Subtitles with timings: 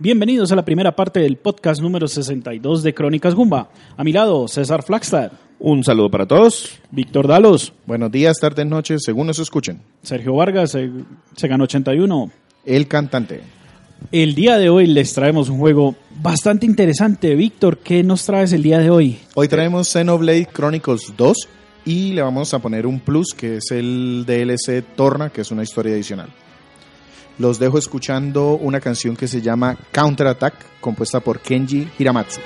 [0.00, 3.70] Bienvenidos a la primera parte del podcast número 62 de Crónicas Gumba.
[3.96, 6.78] A mi lado, César Flagstad, Un saludo para todos.
[6.92, 9.80] Víctor Dalos, Buenos días, tardes, noches, según nos escuchen.
[10.02, 10.88] Sergio Vargas, se,
[11.34, 12.30] se ganó 81.
[12.64, 13.40] El cantante.
[14.12, 17.34] El día de hoy les traemos un juego bastante interesante.
[17.34, 19.18] Víctor, ¿qué nos traes el día de hoy?
[19.34, 21.36] Hoy traemos Xenoblade Chronicles 2
[21.86, 25.64] y le vamos a poner un plus que es el DLC Torna, que es una
[25.64, 26.28] historia adicional.
[27.38, 32.40] Los dejo escuchando una canción que se llama Counter Attack, compuesta por Kenji Hiramatsu.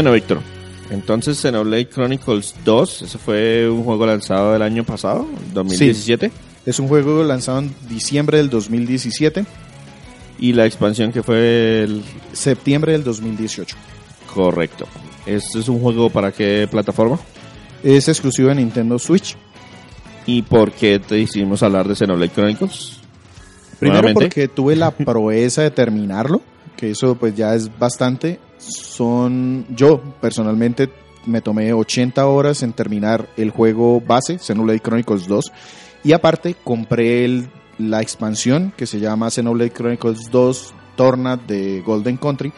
[0.00, 0.40] Bueno, Víctor.
[0.88, 6.30] Entonces, Xenoblade Chronicles 2, ese fue un juego lanzado el año pasado, 2017.
[6.64, 9.44] Es un juego lanzado en diciembre del 2017,
[10.38, 12.02] Y la expansión que fue el...
[12.32, 13.76] septiembre del 2018.
[14.32, 14.86] Correcto.
[15.26, 17.18] ¿Este es un juego para qué plataforma?
[17.82, 19.36] Es exclusivo de Nintendo Switch.
[20.24, 23.00] ¿Y por qué te decidimos hablar de Xenoblade Chronicles?
[23.78, 24.28] Primero Nuevamente.
[24.34, 26.40] porque tuve la proeza de terminarlo,
[26.74, 28.40] que eso pues ya es bastante.
[28.60, 30.90] Son yo personalmente
[31.26, 35.52] me tomé 80 horas en terminar el juego base, Xenoblade Chronicles 2,
[36.04, 42.16] y aparte compré el- la expansión que se llama Xenoblade Chronicles 2 Tornad de Golden
[42.18, 42.52] Country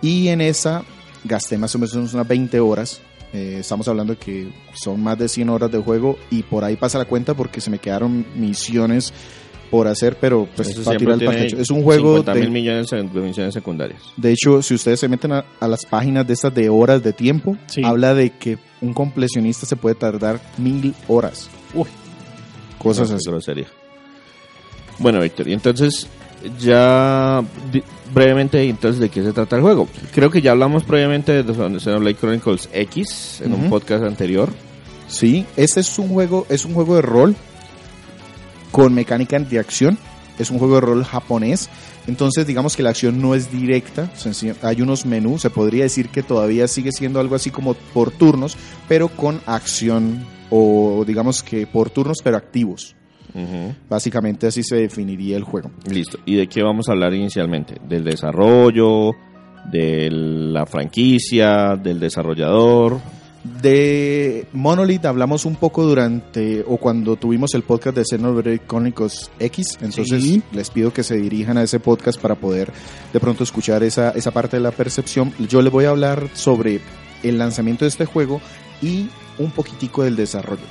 [0.00, 0.84] y en esa
[1.24, 3.00] gasté más o menos unas 20 horas.
[3.32, 6.76] Eh, estamos hablando de que son más de 100 horas de juego y por ahí
[6.76, 9.12] pasa la cuenta porque se me quedaron misiones
[9.72, 11.58] por hacer, pero pues Eso para tirar el.
[11.60, 14.00] Es un juego 50 mil de, millones de misiones secundarias.
[14.16, 17.12] de hecho, si ustedes se meten a, a las páginas de estas de horas de
[17.14, 17.82] tiempo, Sí.
[17.82, 21.48] habla de que un completionista se puede tardar mil horas.
[21.74, 21.88] Uy.
[22.78, 23.30] Cosas No, así.
[23.30, 23.66] grosería.
[24.98, 26.06] Bueno, Víctor, y entonces
[26.58, 29.88] ya di- brevemente, entonces, ¿de qué se trata el juego?
[30.14, 34.50] Creo que ya hablamos previamente de Xenoblade Chronicles X en un podcast anterior.
[35.08, 37.36] Sí, este es un juego, es un juego de rol
[38.72, 39.96] con mecánica de acción.
[40.38, 41.70] Es un juego de rol japonés.
[42.08, 44.10] Entonces, digamos que la acción no es directa.
[44.62, 45.42] Hay unos menús.
[45.42, 48.56] Se podría decir que todavía sigue siendo algo así como por turnos,
[48.88, 52.96] pero con acción o digamos que por turnos, pero activos.
[53.88, 55.70] Básicamente así se definiría el juego.
[55.88, 56.18] Listo.
[56.26, 57.76] ¿Y de qué vamos a hablar inicialmente?
[57.88, 59.12] ¿Del desarrollo?
[59.70, 61.76] ¿De la franquicia?
[61.76, 63.00] ¿Del desarrollador?
[63.44, 69.78] De Monolith hablamos un poco durante o cuando tuvimos el podcast de Xenoblade Chronicles X,
[69.80, 70.42] entonces Sí.
[70.52, 72.72] les pido que se dirijan a ese podcast para poder
[73.12, 75.32] de pronto escuchar esa, esa parte de la percepción.
[75.48, 76.80] Yo les voy a hablar sobre
[77.24, 78.40] el lanzamiento de este juego
[78.80, 79.08] y
[79.38, 80.62] un poquitico del desarrollo.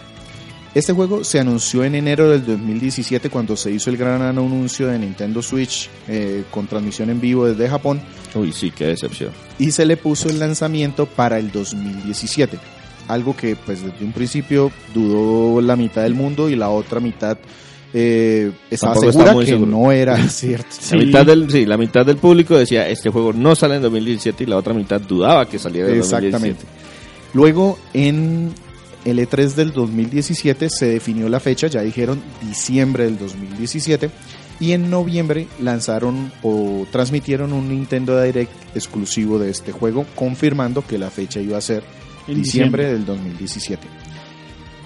[0.74, 4.98] Este juego se anunció en enero del 2017 cuando se hizo el gran anuncio de
[4.98, 8.02] Nintendo Switch eh, con transmisión en vivo desde Japón
[8.34, 9.32] Uy, sí, qué decepción.
[9.62, 12.58] Y se le puso el lanzamiento para el 2017.
[13.08, 17.38] Algo que pues desde un principio dudó la mitad del mundo y la otra mitad
[17.94, 19.72] eh, estaba Tampoco segura que seguro.
[19.72, 20.66] no era cierto.
[20.72, 20.96] Sí.
[20.96, 24.46] La, mitad del, sí, la mitad del público decía, este juego no sale en 2017
[24.46, 26.64] y la otra mitad dudaba que saliera en Exactamente.
[27.36, 28.54] Luego en
[29.06, 34.10] el E3 del 2017 se definió la fecha, ya dijeron diciembre del 2017
[34.62, 40.98] y en noviembre lanzaron o transmitieron un Nintendo Direct exclusivo de este juego confirmando que
[40.98, 41.84] la fecha iba a ser
[42.28, 43.86] En diciembre del 2017.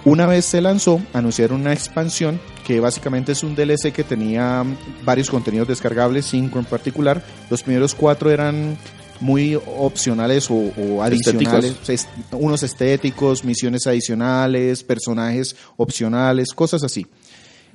[0.04, 5.04] Una vez se lanzó, anunciaron una expansión que básicamente es un DLC que tenía mm,
[5.04, 7.24] varios contenidos descargables, cinco en particular.
[7.50, 8.76] Los primeros cuatro eran
[9.20, 17.06] muy opcionales o, o adicionales, es- unos estéticos, misiones adicionales, personajes opcionales, cosas así.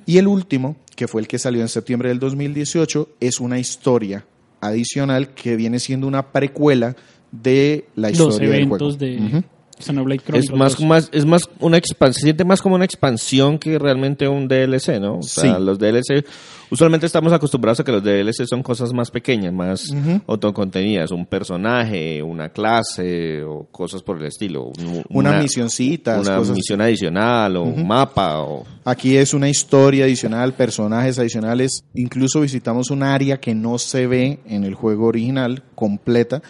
[0.06, 4.24] Y el último, que fue el que salió en septiembre del 2018, es una historia
[4.60, 6.96] adicional que viene siendo una precuela
[7.30, 9.14] de la Los historia del eventos juego.
[9.30, 9.44] de-.
[9.82, 10.86] Xenoblade Es más, 2.
[10.86, 14.98] más, es más una expansión, se siente más como una expansión que realmente un DLC,
[15.00, 15.18] ¿no?
[15.18, 15.62] O sea, Sí.
[15.62, 16.24] los DLC,
[16.70, 20.20] usualmente estamos acostumbrados a que los DLC son cosas más pequeñas, más Ujú.
[20.26, 24.66] autocontenidas, un personaje, una clase o cosas por el estilo.
[24.66, 28.64] un- Unas misioncitas, Una cosas misión adicional o un mapa o...
[28.84, 31.84] Aquí es una historia adicional, personajes adicionales.
[31.94, 36.42] Incluso visitamos un área que no se ve en el juego original completa.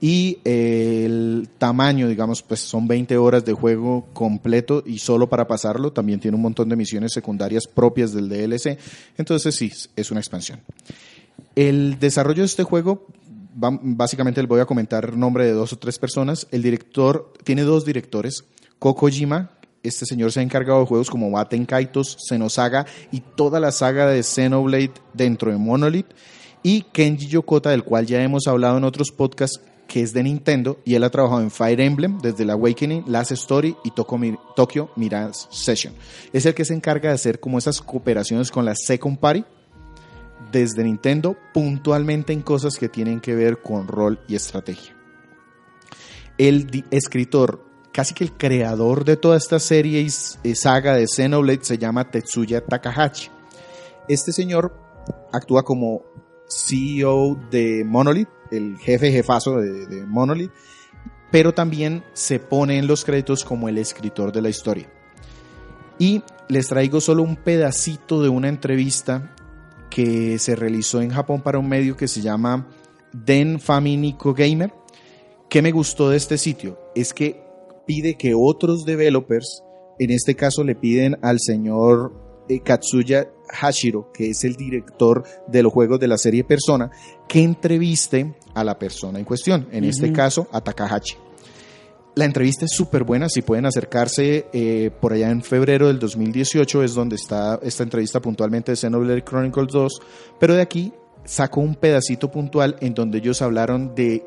[0.00, 5.92] Y el tamaño, digamos, pues son 20 horas de juego completo y solo para pasarlo
[5.92, 8.78] también tiene un montón de misiones secundarias propias del DLC.
[9.16, 10.60] Entonces sí, es una expansión.
[11.56, 13.06] El desarrollo de este juego,
[13.54, 16.46] básicamente les voy a comentar nombre de dos o tres personas.
[16.52, 18.44] El director tiene dos directores,
[18.78, 19.50] Kokojima,
[19.82, 24.06] este señor se ha encargado de juegos como Baten Kaitos, Xenosaga y toda la saga
[24.06, 26.06] de Xenoblade dentro de Monolith,
[26.62, 30.78] y Kenji Yokota, del cual ya hemos hablado en otros podcasts, que es de Nintendo,
[30.84, 35.48] y él ha trabajado en Fire Emblem, desde el Awakening, Last Story y Tokyo Mirage
[35.50, 35.94] Session.
[36.32, 39.44] Es el que se encarga de hacer como esas cooperaciones con la Second Party,
[40.52, 44.94] desde Nintendo puntualmente en cosas que tienen que ver con rol y estrategia.
[46.36, 50.08] El escritor, casi que el creador de toda esta serie y
[50.44, 53.30] eh, saga de Xenoblade se llama Tetsuya Takahashi.
[54.06, 54.72] Este señor
[55.32, 56.02] actúa como
[56.48, 60.50] CEO de Monolith, el jefe jefazo de, Monolith,
[61.30, 64.90] pero también se pone en los créditos como el escritor de la historia.
[65.98, 69.34] Y les traigo solo un pedacito de una entrevista
[69.90, 72.68] que se realizó en Japón para un medio que se llama
[73.12, 74.72] Den Faminiko Gamer.
[75.48, 76.78] ¿Qué me gustó de este sitio?
[76.94, 77.42] Es que
[77.86, 79.62] pide que otros developers,
[79.98, 82.12] en este caso le piden al señor
[82.48, 86.90] eh, Katsuya Hashiro, que es el director de los juegos de la serie Persona,
[87.26, 91.16] que entreviste a la persona en cuestión, en este caso a Takahashi.
[92.14, 96.82] La entrevista es súper buena, si pueden acercarse eh, por allá en febrero del 2018
[96.82, 100.00] es donde está esta entrevista puntualmente de Xenoblade Chronicles 2,
[100.40, 100.92] pero de aquí
[101.24, 104.26] saco un pedacito puntual en donde ellos hablaron de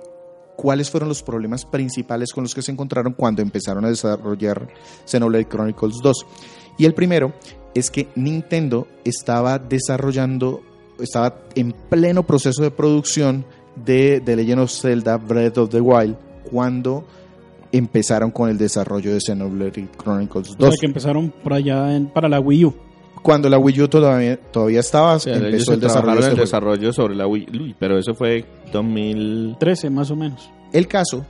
[0.56, 4.70] cuáles fueron los problemas principales con los que se encontraron cuando empezaron a desarrollar
[5.06, 6.26] Xenoblade Chronicles 2.
[6.78, 7.34] Y el primero
[7.76, 10.62] es que Nintendo estaba desarrollando,
[11.00, 13.46] estaba en pleno proceso de producción
[13.86, 16.16] de The Legend of Zelda Breath of the Wild
[16.50, 17.06] cuando
[17.72, 20.70] empezaron con el desarrollo de Xenoblade Chronicles O 2.
[20.70, 22.74] sea, que empezaron por allá en- para la Wii U.
[23.24, 26.42] Cuando la Wii U todavía, todavía estaba, O sea, ellos empezó el desarrollo el este
[26.42, 28.44] desarrollo sobre la Wii, Uy, pero eso fue
[28.74, 29.56] 2000...
[29.60, 30.50] 13 más o menos.
[30.74, 31.26] El caso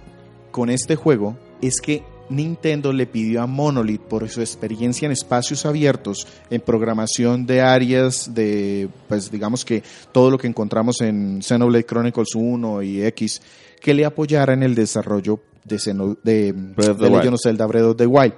[0.52, 5.66] con este juego es que Nintendo le pidió a Monolith por su experiencia en espacios
[5.66, 11.86] abiertos, en programación de áreas de, pues digamos que todo lo que encontramos en Xenoblade
[11.86, 13.42] Chronicles 1 y X,
[13.80, 17.86] que le apoyara en el desarrollo de, Xeno- de, Breath de Legend of Zelda Breath
[17.86, 18.34] of the Wild.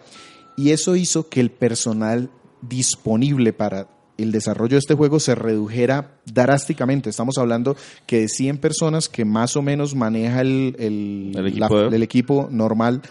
[0.57, 2.29] Y eso hizo que el personal
[2.61, 3.87] disponible para
[4.17, 7.09] el desarrollo de este juego se redujera drásticamente.
[7.09, 7.75] Estamos hablando
[8.05, 11.95] que de 100 personas que más o menos maneja el, el- El equipo la- de-
[11.95, 13.01] el equipo normal,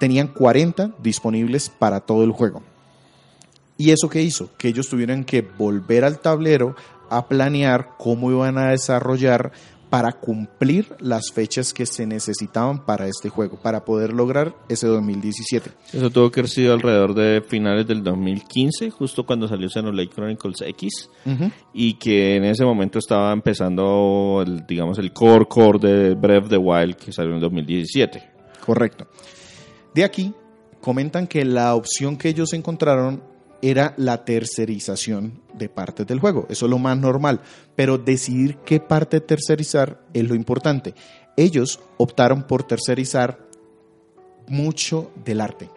[0.00, 2.62] tenían 40 disponibles para todo el juego.
[3.76, 4.50] ¿Y eso qué hizo?
[4.56, 6.74] Que ellos tuvieron que volver al tablero
[7.10, 9.52] a planear cómo iban a desarrollar
[9.90, 15.70] para cumplir las fechas que se necesitaban para este juego, para poder lograr ese 2017.
[15.92, 20.62] Eso tuvo que haber sido alrededor de finales del 2015, justo cuando salió Xenoblade Chronicles
[20.62, 21.10] X,
[21.74, 26.50] y que en ese momento estaba empezando, el, digamos, el core core de Breath of
[26.50, 28.22] the Wild que salió en 2017.
[28.64, 29.08] Correcto.
[29.94, 30.34] De aquí
[30.80, 33.22] comentan que la opción que ellos encontraron
[33.62, 36.46] era la tercerización de partes del juego.
[36.48, 37.40] Eso es lo más normal.
[37.76, 40.94] Pero decidir qué parte tercerizar es lo importante.
[41.36, 43.38] Ellos optaron por tercerizar
[44.48, 45.70] mucho del arte.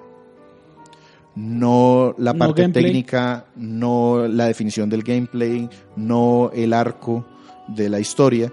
[1.35, 7.25] No la parte técnica, no la definición del gameplay, no el arco
[7.67, 8.51] de la historia,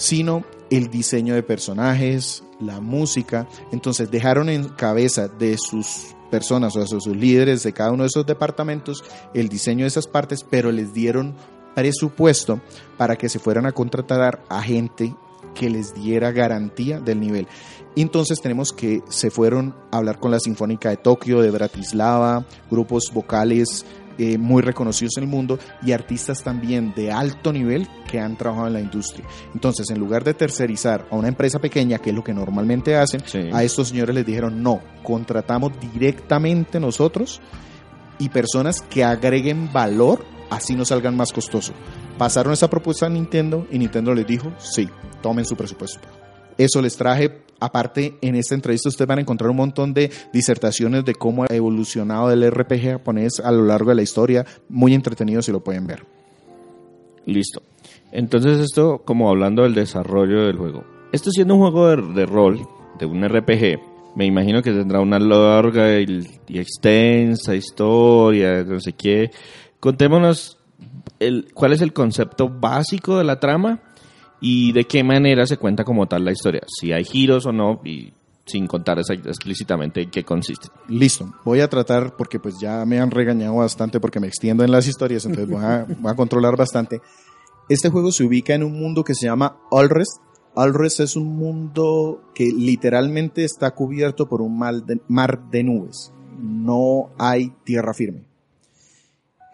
[0.00, 3.46] sino el diseño de personajes, la música.
[3.70, 8.08] Entonces dejaron en cabeza de sus personas, o sea, sus líderes de cada uno de
[8.08, 9.04] esos departamentos,
[9.34, 11.34] el diseño de esas partes, pero les dieron
[11.74, 12.62] presupuesto
[12.96, 15.14] para que se fueran a contratar a gente
[15.54, 17.46] que les diera garantía del nivel.
[17.94, 23.10] Entonces tenemos que se fueron a hablar con la Sinfónica de Tokio, de Bratislava, grupos
[23.12, 23.84] vocales
[24.22, 28.66] eh, muy reconocidos en el mundo y artistas también de alto nivel que han trabajado
[28.66, 29.24] en la industria.
[29.54, 33.22] Entonces, en lugar de tercerizar a una empresa pequeña, que es lo que normalmente hacen,
[33.24, 33.48] Sí.
[33.52, 37.40] a estos señores les dijeron, no, contratamos directamente nosotros
[38.18, 41.72] y personas que agreguen valor, así no salgan más costoso.
[42.18, 44.88] Pasaron esa propuesta a Nintendo y Nintendo les dijo, sí,
[45.22, 46.00] tomen su presupuesto.
[46.58, 51.04] Eso les traje Aparte, en esta entrevista ustedes van a encontrar un montón de disertaciones
[51.04, 54.46] de cómo ha evolucionado el RPG japonés a lo largo de la historia.
[54.68, 56.04] Muy entretenido si lo pueden ver.
[57.26, 57.62] Listo.
[58.12, 60.84] Entonces esto, como hablando del desarrollo del juego.
[61.12, 62.66] Esto siendo un juego de, rol,
[62.98, 63.78] de un RPG,
[64.16, 69.30] me imagino que tendrá una larga y, y extensa historia, no sé qué.
[69.78, 70.58] Contémonos
[71.18, 73.80] el, cuál es el concepto básico de la trama
[74.40, 76.62] y de qué manera se cuenta como tal la historia.
[76.66, 78.12] Si hay giros o no y
[78.46, 80.68] sin contar explícitamente en qué consiste.
[80.88, 84.72] Listo, voy a tratar, porque pues ya me han regañado bastante porque me extiendo en
[84.72, 87.00] las historias, entonces voy a, voy a controlar bastante.
[87.68, 90.20] Este juego se ubica en un mundo que se llama Alrest.
[90.56, 96.12] Alrest es un mundo que literalmente está cubierto por un mar de, mar de nubes.
[96.36, 98.24] No hay tierra firme.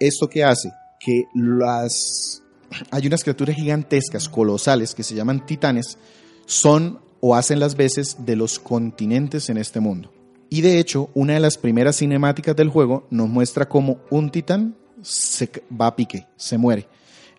[0.00, 0.72] ¿Esto qué hace?
[0.98, 2.42] Que las...
[2.90, 5.98] Hay unas criaturas gigantescas, colosales, que se llaman titanes,
[6.46, 10.12] son o hacen las veces de los continentes en este mundo.
[10.48, 14.76] Y de hecho, una de las primeras cinemáticas del juego nos muestra cómo un titán
[15.02, 16.88] se va a pique, se muere.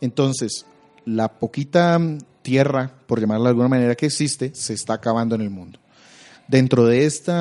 [0.02, 0.66] Entonces,
[1.06, 5.42] la poquita mm, tierra, por llamarla de alguna manera, que existe, se está acabando en
[5.42, 5.80] el mundo.
[6.48, 7.32] Dentro de este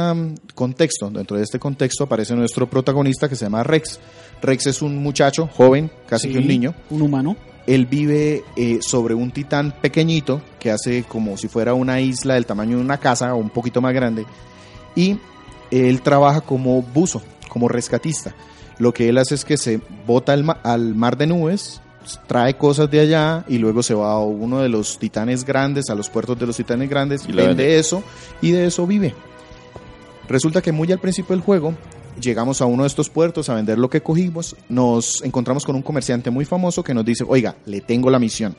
[0.55, 4.01] contexto, dentro de este contexto aparece nuestro protagonista que se llama Rex.
[4.43, 7.37] Rex es un muchacho joven, casi que un niño, Un humano.
[7.69, 12.47] él vive eh, sobre un titán pequeñito que hace como si fuera una isla del
[12.47, 14.27] tamaño de una casa o un poquito más grande.
[14.97, 15.19] Y
[15.71, 18.35] él trabaja como buzo, como rescatista.
[18.79, 21.81] Lo que él hace es que se bota al, ma- al mar de nubes,
[22.27, 25.95] trae cosas de allá y luego se va a uno de los titanes grandes, a
[25.95, 27.79] los puertos de los titanes grandes, Y vende vende.
[27.79, 28.03] eso
[28.41, 29.15] y de eso vive.
[30.29, 31.75] Resulta que muy al principio del juego
[32.21, 35.83] llegamos a uno de estos puertos a vender lo que cogimos, nos encontramos con un
[35.83, 38.57] comerciante muy famoso que nos dice, oiga, le tengo la misión.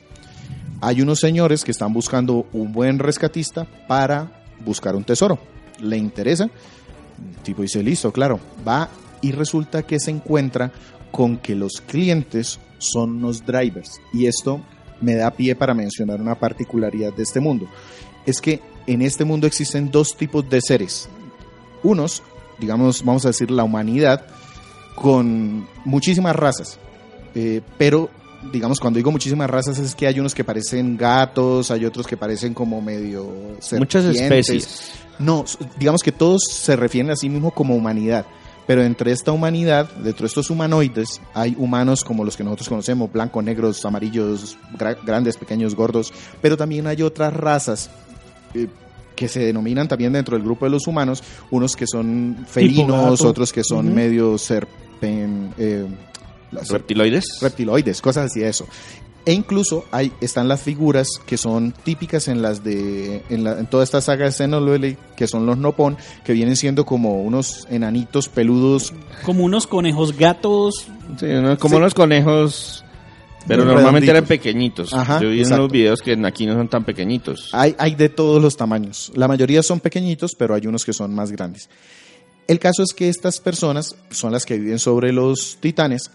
[0.79, 5.39] Hay unos señores que están buscando un buen rescatista para buscar un tesoro.
[5.79, 6.43] ¿Le interesa?
[6.45, 8.39] El tipo dice, listo, claro.
[8.67, 8.89] Va
[9.21, 10.71] y resulta que se encuentra
[11.11, 14.01] con que los clientes son los drivers.
[14.13, 14.62] Y esto
[15.01, 17.67] me da pie para mencionar una particularidad de este mundo.
[18.25, 21.10] Es que en este mundo existen dos tipos de seres.
[21.84, 22.24] Unos,
[22.60, 24.25] digamos, vamos a decir la humanidad,
[24.96, 26.79] con muchísimas razas.
[27.36, 28.10] Eh, pero,
[28.51, 32.17] digamos, cuando digo muchísimas razas es que hay unos que parecen gatos, hay otros que
[32.17, 33.29] parecen como medio...
[33.77, 34.91] Muchas especies.
[35.19, 35.46] No,
[35.79, 38.25] digamos que todos se refieren a sí mismo como humanidad.
[38.67, 43.09] Pero entre esta humanidad, dentro de estos humanoides, hay humanos como los que nosotros conocemos,
[43.12, 46.13] blancos, negros, amarillos, gra- grandes, pequeños, gordos.
[46.41, 47.89] Pero también hay otras razas
[48.53, 48.67] eh,
[49.15, 53.51] que se denominan también dentro del grupo de los humanos, unos que son felinos, otros
[53.53, 53.95] que son Ujú.
[53.95, 55.86] medio serpen, eh,
[56.51, 57.24] las- Reptiloides.
[57.41, 58.67] reptiloides, cosas así de eso.
[59.27, 63.65] E incluso hay, están las figuras que son típicas en las de en, la- en
[63.67, 68.29] toda esta saga de Xenoblade, que son los Nopon, que vienen siendo como unos enanitos
[68.29, 68.93] peludos
[69.25, 70.88] Como unos conejos gatos.
[71.19, 71.57] Sí, ¿no?
[71.60, 71.81] como Sí.
[71.81, 72.86] los conejos.
[73.48, 74.93] Pero normalmente eran pequeñitos.
[74.93, 77.50] Ajá, Yo vi en los videos que aquí no son tan pequeñitos.
[77.53, 79.12] Hay, hay de todos los tamaños.
[79.15, 81.69] La mayoría son pequeñitos, pero hay unos que son más grandes.
[82.48, 86.12] El caso es que estas personas son las que viven sobre los titanes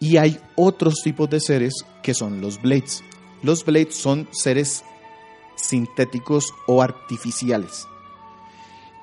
[0.00, 3.04] y hay otros tipos de seres que son los Blades.
[3.42, 4.82] Los Blades son seres
[5.56, 7.86] sintéticos o artificiales.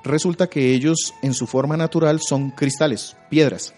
[0.04, 3.74] Resulta que ellos en su forma natural son cristales, piedras,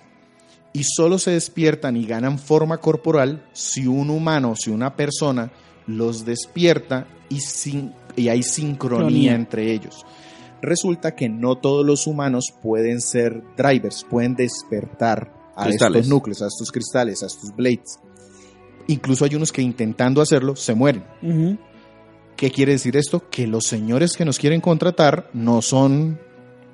[0.73, 5.51] y solo se despiertan y ganan forma corporal si un humano, si una persona
[5.87, 9.35] los despierta y, sin- y hay sincronía Sincronía.
[9.35, 10.05] entre ellos.
[10.63, 16.01] Resulta que no todos los humanos pueden ser drivers, pueden despertar a Cristales.
[16.01, 17.99] estos núcleos, a estos cristales, a estos blades.
[18.87, 21.05] Incluso hay unos que intentando hacerlo se mueren.
[22.37, 23.29] ¿Qué quiere decir esto?
[23.31, 26.19] Que los señores que nos quieren contratar no son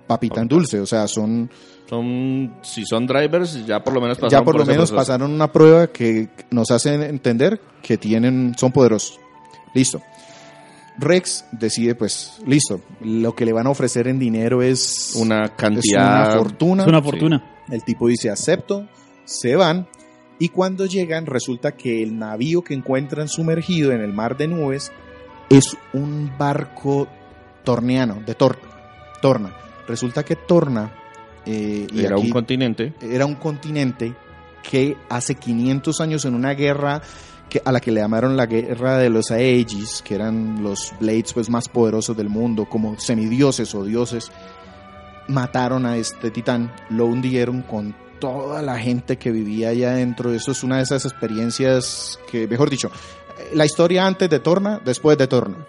[0.07, 1.51] papita en dulce, o sea, son
[1.89, 4.97] Son, si son drivers, ya por lo menos pasaron ya por lo menos proceso.
[4.97, 9.19] pasaron una prueba que nos hace entender que tienen son poderosos.
[9.75, 10.01] Listo.
[10.99, 15.51] Rex decide, pues, listo, lo que le van a ofrecer en dinero es Una es
[15.53, 16.29] cantidad.
[16.31, 16.83] una fortuna.
[16.85, 17.05] Es una Sí.
[17.05, 17.45] fortuna.
[17.71, 18.87] El tipo dice, acepto,
[19.25, 19.87] se van,
[20.39, 24.93] y cuando llegan resulta que el navío que encuentran sumergido en el mar de nubes
[25.51, 27.09] es un barco
[27.65, 28.59] torneano, de Tor-
[29.21, 29.53] Torna.
[29.89, 30.93] Resulta que Torna
[31.45, 32.93] eh, y Era aquí un continente.
[33.01, 34.13] era un continente
[34.69, 37.01] que hace 500 años en una guerra
[37.49, 41.33] que, a la que le llamaron la guerra de los Aegis, que eran los Blades
[41.33, 44.31] pues, más poderosos del mundo, como semidioses o dioses,
[45.29, 50.33] mataron a este titán, lo hundieron con toda la gente que vivía allá adentro.
[50.33, 52.91] Eso es una de esas experiencias que, mejor dicho,
[53.53, 55.67] la historia antes de Torna, después de Torna.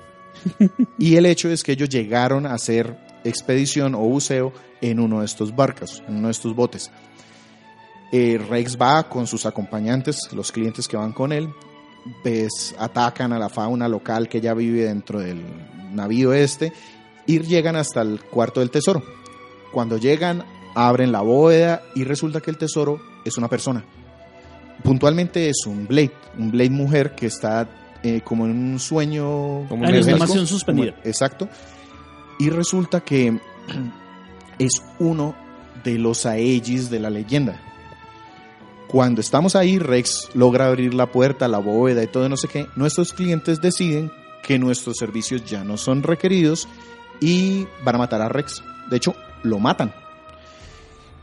[0.97, 5.25] y el hecho es que ellos llegaron a hacer expedición o buceo en uno de
[5.25, 6.91] estos barcos, en uno de estos botes.
[8.11, 11.53] Eh, Rex va con sus acompañantes, los clientes que van con él,
[12.23, 15.41] pues atacan a la fauna local que ya vive dentro del
[15.93, 16.73] navío este
[17.25, 19.03] y llegan hasta el cuarto del tesoro.
[19.71, 20.43] Cuando llegan,
[20.75, 23.83] abren la bóveda y resulta que el tesoro es una persona.
[24.83, 27.67] Puntualmente es un Blade, un Blade mujer que está
[28.03, 29.25] eh, como en un sueño.
[29.67, 30.15] Como En un energético.
[30.23, 30.91] animación suspendida.
[30.91, 31.49] Como- Exacto.
[32.39, 33.39] Y resulta que
[34.59, 35.35] es uno
[35.83, 37.59] de los Aegis de la leyenda.
[38.87, 42.67] Cuando estamos ahí, Rex logra abrir la puerta, la bóveda y todo no sé qué.
[42.77, 46.69] Nuestros clientes deciden que nuestros servicios ya no son requeridos
[47.19, 48.63] y van a matar a Rex.
[48.89, 49.13] De hecho,
[49.43, 49.93] lo matan.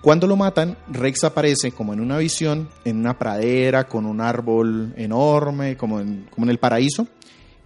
[0.02, 4.92] Cuando lo matan, Rex aparece como en una visión, en una pradera, con un árbol
[4.98, 7.08] enorme, como en, como en el paraíso.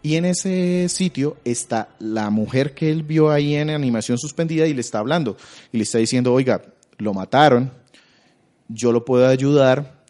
[0.00, 4.74] Y en ese sitio está la mujer que él vio ahí en animación suspendida y
[4.74, 5.36] le está hablando.
[5.72, 6.62] Y le está diciendo, oiga,
[6.98, 7.72] lo mataron,
[8.68, 10.02] yo lo puedo ayudar,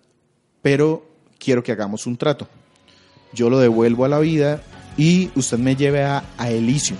[0.62, 1.06] pero
[1.38, 2.48] quiero que hagamos un trato.
[3.32, 4.62] Yo lo devuelvo a la vida
[4.96, 6.98] y usted me lleve a, a Elysium.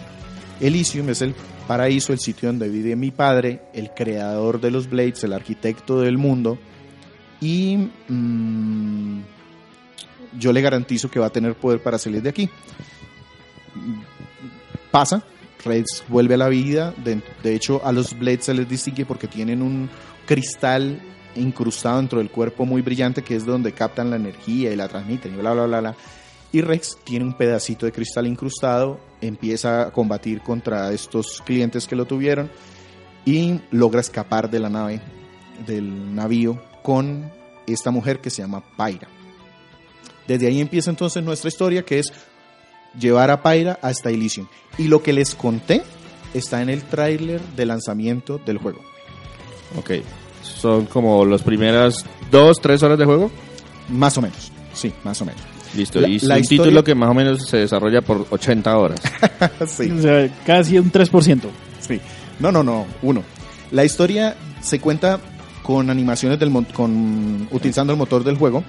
[0.60, 1.34] Elysium es el
[1.66, 6.18] paraíso, el sitio donde vive mi padre, el creador de los Blades, el arquitecto del
[6.18, 6.58] mundo.
[7.40, 9.20] Y mm,
[10.38, 12.48] yo le garantizo que va a tener poder para salir de aquí.
[14.90, 15.22] Pasa,
[15.64, 16.94] Rex vuelve a la vida.
[17.42, 19.88] De hecho, a los Blades se les distingue porque tienen un
[20.26, 21.00] cristal
[21.36, 25.34] incrustado dentro del cuerpo muy brillante que es donde captan la energía y la transmiten
[25.34, 25.96] y bla, bla, bla, bla.
[26.50, 31.96] Y Rex tiene un pedacito de cristal incrustado, empieza a combatir contra estos clientes que
[31.96, 32.50] lo tuvieron
[33.26, 35.00] y logra escapar de la nave,
[35.66, 37.30] del navío, con
[37.66, 39.08] esta mujer que se llama Pyra.
[40.26, 42.12] Desde ahí empieza entonces nuestra historia, que es
[42.98, 44.46] llevar a Pyra hasta Elysium.
[44.78, 45.82] Y lo que les conté
[46.32, 48.80] está en el tráiler de lanzamiento del juego.
[49.76, 49.90] Ok.
[50.42, 53.30] Son como las primeras dos, tres horas de juego.
[53.88, 54.50] Más o menos.
[54.74, 55.40] Sí, más o menos.
[55.76, 56.00] Listo.
[56.00, 58.76] La- y es la un historia- título que más o menos se desarrolla por 80
[58.78, 59.00] horas.
[59.66, 59.90] sí.
[59.90, 61.40] O sea, casi un 3%.
[61.80, 62.00] Sí.
[62.40, 63.22] No, no, no, uno.
[63.70, 65.20] La historia se cuenta
[65.62, 68.64] con animaciones del con utilizando el motor del juego.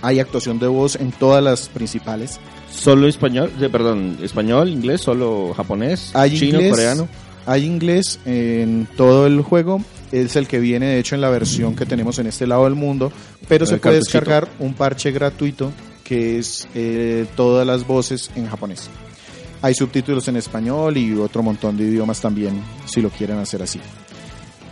[0.00, 2.38] Hay actuación de voz en todas las principales.
[2.70, 7.08] Solo español, perdón, español, inglés, solo japonés, Hay chino, inglés, coreano.
[7.46, 9.82] Hay inglés en todo el juego.
[10.12, 12.74] Es el que viene, de hecho, en la versión que tenemos en este lado del
[12.74, 13.12] mundo.
[13.46, 14.18] Pero se puede cartuchito.
[14.18, 15.72] descargar un parche gratuito
[16.08, 18.88] que es eh, todas las voces en japonés.
[19.60, 23.78] Hay subtítulos en español y otro montón de idiomas también, si lo quieren hacer así.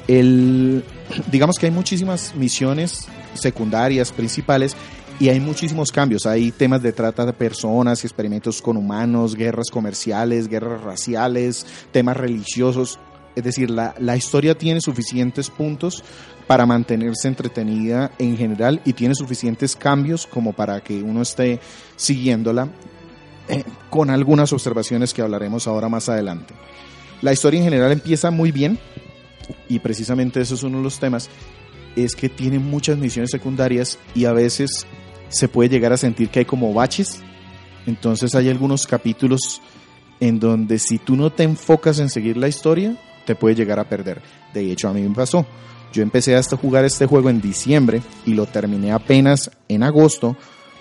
[0.09, 0.83] El,
[1.31, 4.75] digamos que hay muchísimas misiones secundarias, principales,
[5.19, 6.27] y hay muchísimos cambios.
[6.27, 12.99] Hay temas de trata de personas, experimentos con humanos, guerras comerciales, guerras raciales, temas religiosos.
[13.37, 16.03] Es decir, la, la historia tiene suficientes puntos
[16.47, 21.61] para mantenerse entretenida en general y tiene suficientes cambios como para que uno esté
[21.97, 22.69] siguiéndola
[23.49, 26.55] eh, con algunas observaciones que hablaremos ahora más adelante.
[27.23, 28.79] La historia en general empieza muy bien
[29.69, 31.31] y precisamente eso es uno de los temas,
[31.95, 34.87] es que tiene muchas misiones secundarias y a veces
[35.29, 37.21] se puede llegar a sentir que hay como baches.
[37.87, 39.63] Entonces hay algunos capítulos
[40.19, 43.85] en donde si tú no te enfocas en seguir la historia, te puede llegar a
[43.89, 44.23] perder.
[44.55, 45.45] De hecho, a mí me pasó.
[45.93, 50.37] Yo empecé hasta jugar este juego en diciembre y lo terminé apenas en agosto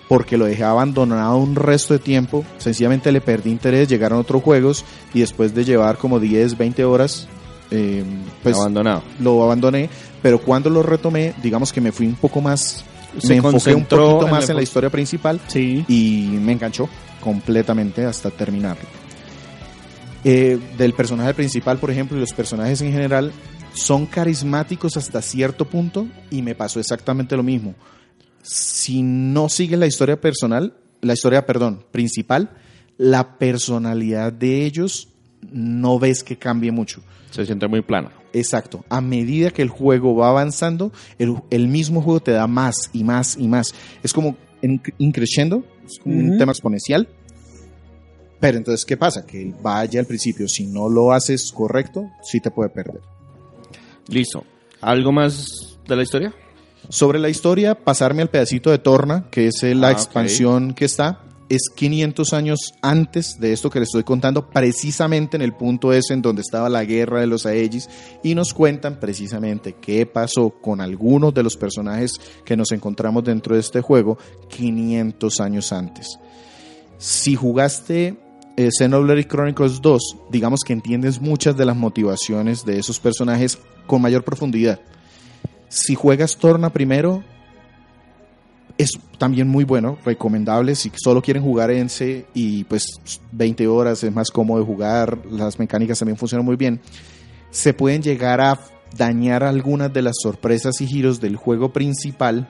[0.08, 2.44] porque lo dejé abandonado un resto de tiempo.
[2.58, 7.28] Sencillamente le perdí interés, llegaron otros juegos y después de llevar como 10, 20 horas,
[7.70, 8.04] eh,
[8.42, 9.02] pues abandonado.
[9.20, 9.88] lo abandoné.
[10.22, 12.84] Pero cuando lo retomé, digamos que me fui un poco más,
[13.18, 15.84] Se me enfoqué un poquito en más el en la historia principal Sí.
[15.88, 16.88] y me enganchó
[17.20, 18.84] completamente hasta terminarlo.
[20.24, 23.32] Eh, del personaje principal, por ejemplo, y los personajes en general
[23.74, 27.74] son carismáticos hasta cierto punto y me pasó exactamente lo mismo.
[28.42, 32.50] Si no sigues la historia personal, la historia, perdón, principal,
[32.96, 35.08] la personalidad de ellos
[35.52, 37.02] no ves que cambie mucho.
[37.30, 38.10] Se siente muy plano.
[38.32, 38.84] Exacto.
[38.88, 43.04] A medida que el juego va avanzando, el, el mismo juego te da más y
[43.04, 43.74] más y más.
[44.02, 46.38] Es como en- increciendo, es como un Ujú.
[46.38, 47.08] tema exponencial.
[48.40, 49.24] Pero entonces, ¿qué pasa?
[49.24, 53.00] Que vaya al principio, si no lo haces correcto, sí te puede perder.
[54.08, 54.44] Listo.
[54.80, 56.34] ¿Algo más de la historia?
[56.88, 61.22] Sobre la historia, pasarme al pedacito de Torna, que es la Ah, expansión que está.
[61.48, 66.12] Es 500 años antes de esto que les estoy contando, precisamente en el punto ese
[66.12, 67.88] en donde estaba la guerra de los Aegis,
[68.22, 72.12] y nos cuentan precisamente qué pasó con algunos de los personajes
[72.44, 74.18] que nos encontramos dentro de este juego
[74.48, 76.18] 500 años antes.
[76.98, 78.16] Si jugaste
[78.56, 84.02] eh, Xenoblade Chronicles 2, digamos que entiendes muchas de las motivaciones de esos personajes con
[84.02, 84.80] mayor profundidad.
[85.68, 87.22] Si juegas Torna primero,
[88.78, 93.00] es también muy bueno, recomendable si solo quieren jugar Ence y pues
[93.32, 96.80] 20 horas es más cómodo de jugar, las mecánicas también funcionan muy bien.
[97.50, 98.60] Se pueden llegar a
[98.96, 102.48] dañar algunas de las sorpresas y giros del juego principal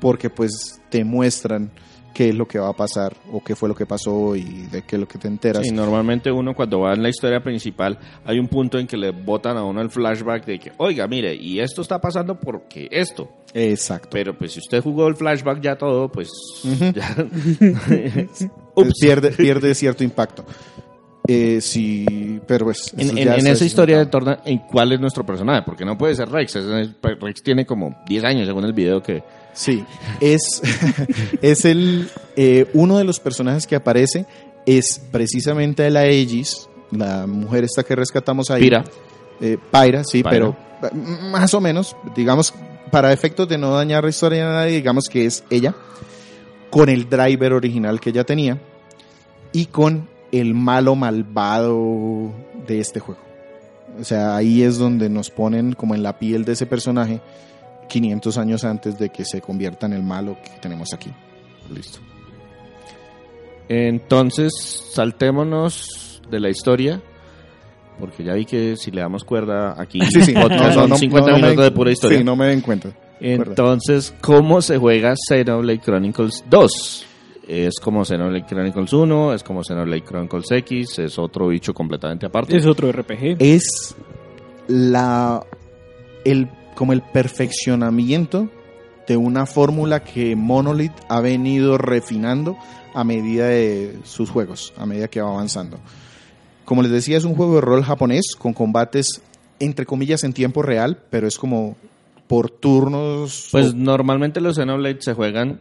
[0.00, 1.70] porque pues te muestran
[2.12, 4.82] qué es lo que va a pasar o qué fue lo que pasó y de
[4.82, 5.66] qué es lo que te enteras.
[5.66, 9.10] Sí, normalmente uno cuando va en la historia principal hay un punto en que le
[9.10, 13.28] botan a uno el flashback de que, oiga, mire, y esto está pasando porque esto.
[13.54, 14.08] Exacto.
[14.12, 16.30] Pero pues si usted jugó el flashback ya todo, pues
[16.94, 17.16] ya...
[18.74, 18.94] Ups.
[19.00, 20.44] Pierde, pierde cierto impacto.
[21.28, 22.92] Eh, sí, pero pues...
[22.96, 24.06] En, en- en esa historia de.
[24.06, 25.62] Torna, ¿en cuál es nuestro personaje?
[25.64, 26.56] Porque no puede ser Rex.
[26.56, 29.22] es- Rex tiene como 10 años según el video que...
[29.52, 29.84] Sí,
[30.20, 30.62] es,
[31.42, 34.26] es el, eh, uno de los personajes que aparece
[34.66, 38.62] es precisamente la Aegis, la mujer esta que rescatamos ahí.
[38.62, 38.84] Pira.
[39.40, 42.54] Eh, Pyra, sí, pero eh, más o menos, digamos,
[42.90, 45.74] para efectos de no dañar la historia a nadie, digamos que es ella,
[46.70, 48.60] con el driver original que ella tenía
[49.52, 52.32] y con el malo malvado
[52.66, 53.20] de este juego.
[54.00, 57.20] O sea, ahí es donde nos ponen como en la piel de ese personaje
[57.88, 61.10] 500 años antes de que se convierta en el malo que tenemos aquí.
[61.72, 61.98] Listo.
[63.68, 64.52] Entonces,
[64.92, 67.00] saltémonos de la historia.
[67.98, 70.32] Porque ya vi que si le damos cuerda aquí, Sí, sí.
[70.32, 72.18] podcast son 50 no me- minutos de pura historia.
[72.18, 72.90] Sí, no me den cuenta.
[73.20, 77.06] Entonces, ¿cómo se juega Xenoblade Chronicles 2?
[77.46, 79.34] ¿Es como Xenoblade Chronicles 1?
[79.34, 80.98] ¿Es como Xenoblade Chronicles X?
[80.98, 82.56] ¿Es otro bicho completamente aparte?
[82.56, 83.36] Es otro RPG.
[83.38, 83.94] Es
[84.66, 85.44] la
[86.24, 88.48] el como el perfeccionamiento
[89.06, 92.56] de una fórmula que Monolith ha venido refinando
[92.94, 95.78] a medida de sus juegos, a medida que va avanzando.
[96.64, 99.22] Como les decía, es un juego de rol japonés con combates
[99.58, 101.76] entre comillas en tiempo real, pero es como
[102.26, 103.48] por turnos.
[103.52, 105.60] Pues o- normalmente los Xenoblade se juegan,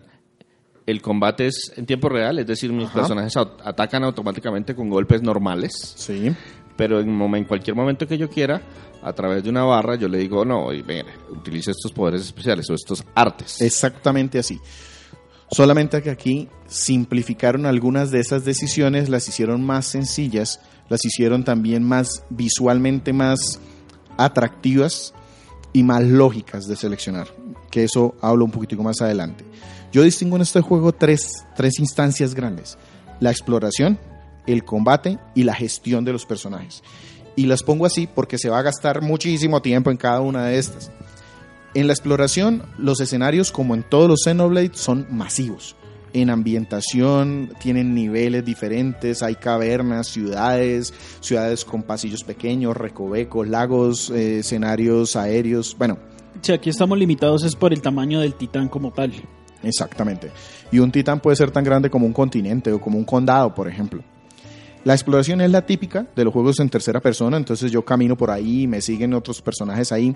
[0.85, 2.99] el combate es en tiempo real, es decir, mis Ajá.
[2.99, 6.31] personajes atacan automáticamente con golpes normales, sí.
[6.77, 8.61] pero en, en cualquier momento que yo quiera,
[9.01, 12.69] a través de una barra, yo le digo, no, y venga, utilice estos poderes especiales
[12.69, 13.61] o estos artes.
[13.61, 14.59] Exactamente así.
[15.49, 21.83] Solamente que aquí simplificaron algunas de esas decisiones, las hicieron más sencillas, las hicieron también
[21.83, 23.59] más visualmente más
[24.17, 25.13] atractivas
[25.73, 27.27] y más lógicas de seleccionar,
[27.69, 29.43] que eso hablo un poquitico más adelante.
[29.91, 32.77] Yo distingo en este juego tres, tres instancias grandes,
[33.19, 33.99] la exploración,
[34.47, 36.81] el combate y la gestión de los personajes.
[37.35, 40.59] Y las pongo así porque se va a gastar muchísimo tiempo en cada una de
[40.59, 40.91] estas.
[41.73, 45.75] En la exploración, los escenarios, como en todos los Xenoblade, son masivos.
[46.13, 54.39] En ambientación tienen niveles diferentes, hay cavernas, ciudades, ciudades con pasillos pequeños, recovecos, lagos, eh,
[54.39, 55.97] escenarios aéreos, bueno,
[56.41, 59.13] Si aquí estamos limitados es por el tamaño del titán como tal.
[59.63, 60.31] Exactamente.
[60.71, 63.67] Y un titán puede ser tan grande como un continente o como un condado, por
[63.67, 64.03] ejemplo.
[64.83, 68.31] La exploración es la típica de los juegos en tercera persona, entonces yo camino por
[68.31, 70.15] ahí, me siguen otros personajes ahí.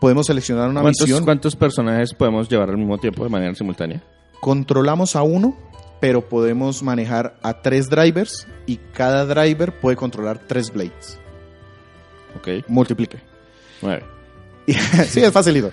[0.00, 4.02] Podemos seleccionar una ¿Cuántos, misión, cuántos personajes podemos llevar al mismo tiempo de manera simultánea?
[4.40, 5.56] controlamos a uno,
[6.00, 11.18] pero podemos manejar a tres drivers y cada driver puede controlar tres blades.
[12.36, 13.18] Ok, Multiplique.
[13.80, 14.04] nueve.
[14.66, 15.70] sí, es facilito.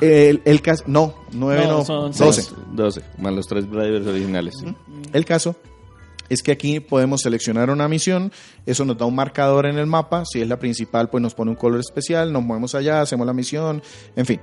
[0.00, 2.42] El, el caso, no, nueve No, no, son doce.
[2.42, 2.54] seis.
[2.72, 4.54] 12, más los tres drivers originales.
[5.12, 5.56] El caso
[6.28, 8.32] es que aquí podemos seleccionar una misión,
[8.66, 11.50] eso nos da un marcador en el mapa, si es la principal pues nos pone
[11.50, 13.82] un color especial, nos movemos allá, hacemos la misión,
[14.16, 14.40] en fin.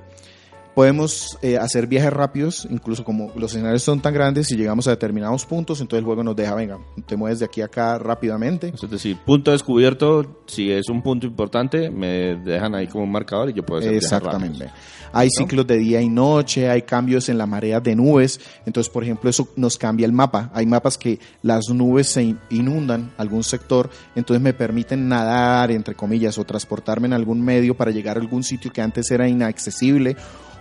[0.75, 4.91] Podemos eh, hacer viajes rápidos, incluso como los escenarios son tan grandes, si llegamos a
[4.91, 8.73] determinados puntos, entonces el juego nos deja, venga, te mueves de aquí a acá rápidamente.
[8.73, 13.49] Es decir, punto descubierto, si es un punto importante, me dejan ahí como un marcador
[13.49, 14.69] y yo puedo hacer Exactamente.
[15.13, 18.39] Hay ciclos de día y noche, hay cambios en la marea de nubes.
[18.65, 20.49] Entonces, por ejemplo, eso nos cambia el mapa.
[20.53, 25.95] Hay mapas que las nubes se in- inundan algún sector, entonces me permiten nadar, entre
[25.95, 30.15] comillas, o transportarme en algún medio para llegar a algún sitio que antes era inaccesible.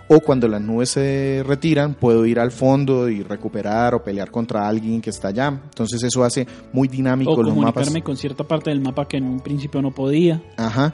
[0.07, 4.67] O cuando las nubes se retiran, puedo ir al fondo y recuperar o pelear contra
[4.67, 5.47] alguien que está allá.
[5.47, 7.73] Entonces, eso hace muy dinámico O los mapas.
[7.73, 10.41] comunicarme con cierta parte del mapa que en un principio no podía.
[10.57, 10.93] Ajá.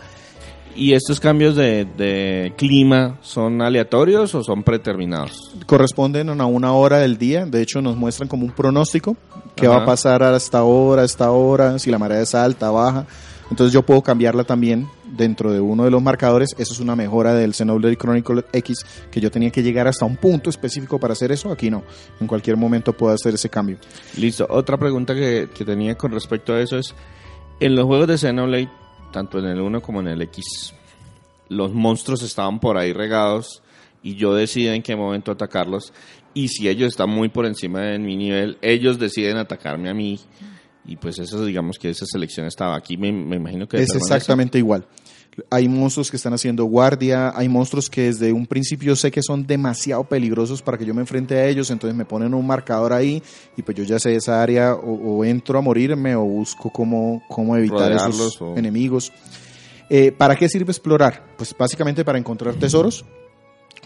[0.76, 5.56] ¿Y estos cambios de, de clima son aleatorios o son predeterminados?
[5.66, 7.48] corresponden a una hora del día.
[7.48, 9.18] De hecho, nos muestran como un pronóstico
[9.56, 9.78] que Ajá.
[9.78, 13.08] va a pasar a esta hora, a esta hora, si la marea es alta, baja.
[13.50, 14.88] Entonces yo puedo cambiarla también
[15.18, 16.50] dentro de uno de los marcadores.
[16.58, 20.18] Eso es una mejora del Xenoblade Chronicle X, que yo tenía que llegar hasta un
[20.18, 21.52] punto específico para hacer eso.
[21.52, 21.84] Aquí no.
[22.20, 23.78] En cualquier momento puedo hacer ese cambio.
[24.18, 24.48] Listo.
[24.50, 26.94] Otra pregunta que, que tenía con respecto a eso es,
[27.60, 28.70] en los juegos de Xenoblade,
[29.12, 30.74] tanto en el 1 como en el X,
[31.50, 33.64] los monstruos estaban por ahí regados
[34.04, 35.94] y yo decido en qué momento atacarlos.
[36.34, 40.20] Y si ellos están muy por encima de mi nivel, ellos deciden atacarme a mí.
[40.86, 43.78] Y pues eso, digamos que esa selección estaba aquí, me, me imagino que...
[43.78, 44.86] Es exactamente igual.
[45.52, 49.46] Hay monstruos que están haciendo guardia, hay monstruos que desde un principio sé que son
[49.46, 53.22] demasiado peligrosos para que yo me enfrente a ellos, entonces me ponen un marcador ahí
[53.56, 57.22] y pues yo ya sé esa área o, o entro a morirme o busco cómo,
[57.30, 59.12] cómo evitar esos o- enemigos.
[59.90, 61.24] Eh, ¿Para qué sirve explorar?
[61.38, 63.06] Pues básicamente para encontrar tesoros,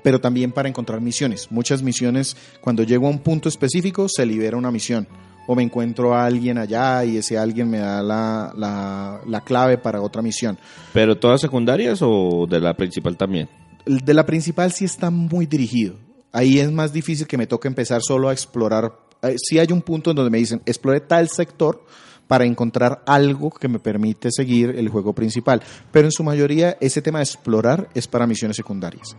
[0.03, 1.51] pero también para encontrar misiones.
[1.51, 5.05] Muchas misiones, cuando llego a un punto específico, se libera una misión.
[5.47, 9.77] O me encuentro a alguien allá y ese alguien me da la, la- la clave
[9.77, 10.57] para otra misión.
[10.93, 13.49] ¿Pero todas secundarias o de la principal también?
[13.85, 15.95] De la principal sí está muy dirigido.
[16.31, 18.93] Ahí es más difícil que me toque empezar solo a explorar.
[19.23, 21.83] Eh, Sí hay un punto en donde me dicen, explore tal sector
[22.27, 25.61] para encontrar algo que me permite seguir el juego principal.
[25.91, 29.17] Pero en su mayoría ese tema de explorar es para misiones secundarias.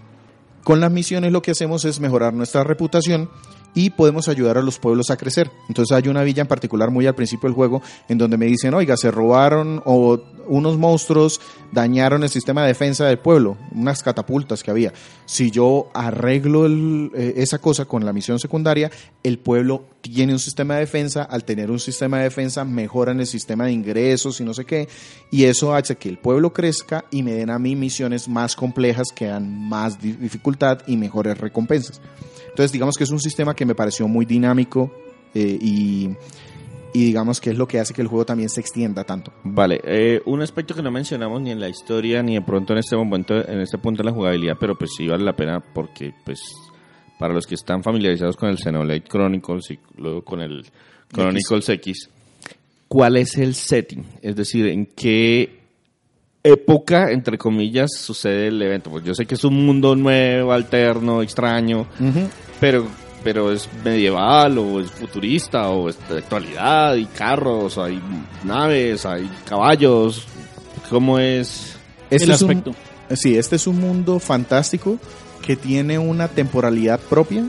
[0.65, 3.29] Con las misiones lo que hacemos es mejorar nuestra reputación
[3.75, 5.51] y podemos ayudar a los pueblos a crecer.
[5.69, 8.75] Entonces hay una villa en particular muy al principio del juego en donde me dicen,
[8.75, 14.63] oiga, se robaron o unos monstruos dañaron el sistema de defensa del pueblo, unas catapultas
[14.63, 14.93] que había.
[15.25, 18.91] Si yo arreglo eh, esa cosa con la misión secundaria,
[19.23, 23.27] el pueblo tiene un sistema de defensa, al tener un sistema de defensa mejoran el
[23.27, 24.89] sistema de ingresos y no sé qué,
[25.31, 29.09] y eso hace que el pueblo crezca y me den a mí misiones más complejas
[29.15, 32.01] que dan más di- dificultad y mejores recompensas.
[32.53, 34.93] Entonces digamos que es un sistema que me pareció muy dinámico
[35.35, 36.11] eh, y,
[36.93, 39.33] y digamos que es lo que hace que el juego también se extienda tanto.
[39.43, 42.81] Vale, eh, un aspecto que no mencionamos ni en la historia ni de pronto en
[42.81, 46.13] este momento, en este punto de la jugabilidad, pero pues sí vale la pena porque
[46.25, 46.41] pues
[47.19, 50.67] para los que están familiarizados con el Xenoblade Chronicles y luego con el
[51.11, 52.11] Chronicles X,
[52.89, 54.05] ¿cuál es el setting?
[54.21, 55.62] Es decir, ¿en qué
[56.45, 58.91] época, entre comillas, sucede el evento?
[58.91, 61.87] Pues yo sé que es un mundo nuevo, alterno, extraño,
[62.61, 62.87] pero
[63.25, 68.01] pero es medieval o es futurista o es de actualidad, hay carros, hay
[68.43, 70.27] naves, hay caballos.
[70.91, 71.77] ¿Cómo es?
[72.11, 72.75] Este el es un- aspecto.
[73.15, 74.99] Sí, este es un mundo fantástico
[75.47, 77.45] que tiene una temporalidad propia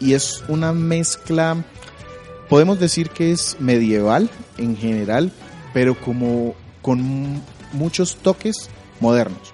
[0.00, 1.56] y es una mezcla,
[2.48, 5.32] podemos decir que es medieval en general,
[5.74, 8.68] pero como con muchos toques
[9.00, 9.52] modernos.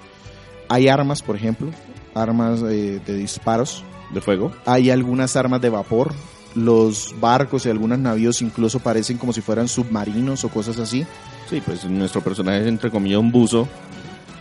[0.68, 1.70] Hay armas, por ejemplo,
[2.14, 4.53] armas eh, de disparos, ¿De fuego?
[4.66, 6.12] hay algunas armas de vapor,
[6.55, 11.05] los barcos y algunos navíos incluso parecen como si fueran submarinos o cosas así.
[11.50, 13.68] Sí, pues nuestro personaje es entre comillas un buzo.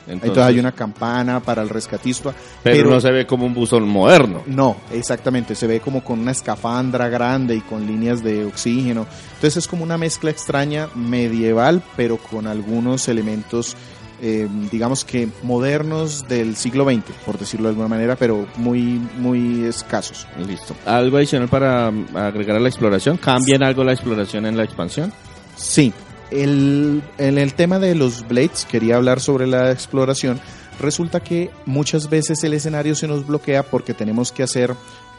[0.07, 2.33] Entonces, Entonces hay una campana para el rescatista.
[2.61, 4.43] pero, pero- no se ve como un buzo moderno.
[4.45, 5.55] No, exactamente.
[5.55, 9.05] Se ve como con una escafandra grande y con líneas de oxígeno.
[9.35, 13.75] Entonces es como una mezcla extraña medieval, pero con algunos elementos,
[14.21, 19.65] eh, digamos que modernos del siglo XX, por decirlo de alguna manera, pero muy, muy
[19.65, 20.27] escasos.
[20.47, 20.75] Listo.
[20.85, 23.17] ¿Algo adicional para mm, agregar a la exploración?
[23.17, 25.11] ¿Cambian algo la exploración en la expansión?
[25.55, 25.93] Sí,
[26.33, 30.39] el, en el tema de los Blades, quería hablar sobre la exploración.
[30.79, 34.73] Resulta que muchas veces el escenario se nos bloquea porque tenemos que hacer,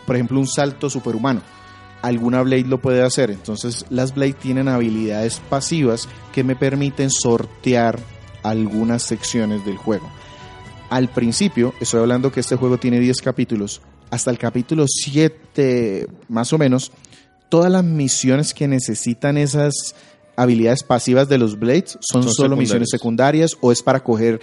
[0.07, 1.43] por ejemplo, un salto superhumano.
[2.03, 7.99] Alguna Blade lo puede hacer, entonces las Blade tienen habilidades pasivas que me permiten sortear
[8.43, 10.11] algunas secciones del juego.
[10.91, 16.53] Al principio, estoy hablando que este juego tiene 10 capítulos, hasta el capítulo 7 más
[16.53, 16.93] o menos,
[17.49, 19.95] todas las misiones que necesitan esas
[20.37, 24.41] habilidades pasivas de los Blades son, Son solo misiones secundarias o es para coger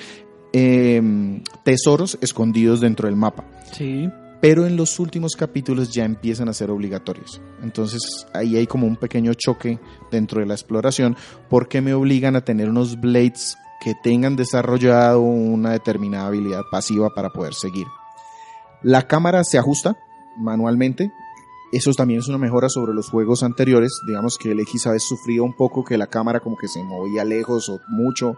[0.54, 3.45] eh, tesoros escondidos dentro del mapa.
[3.73, 4.10] Sí.
[4.41, 7.41] Pero en los últimos capítulos ya empiezan a ser obligatorios.
[7.62, 9.80] Entonces ahí hay como un pequeño choque
[10.12, 11.15] dentro de la exploración
[11.47, 17.30] porque me obligan a tener unos Blades que tengan desarrollado una determinada habilidad pasiva para
[17.30, 17.88] poder seguir.
[18.84, 19.95] La cámara se ajusta
[20.38, 21.12] manualmente.
[21.71, 23.91] Eso también es una mejora sobre los juegos anteriores.
[24.05, 26.84] Digamos que el X a veces sufría un poco que la cámara como que se
[26.84, 28.36] movía lejos o mucho.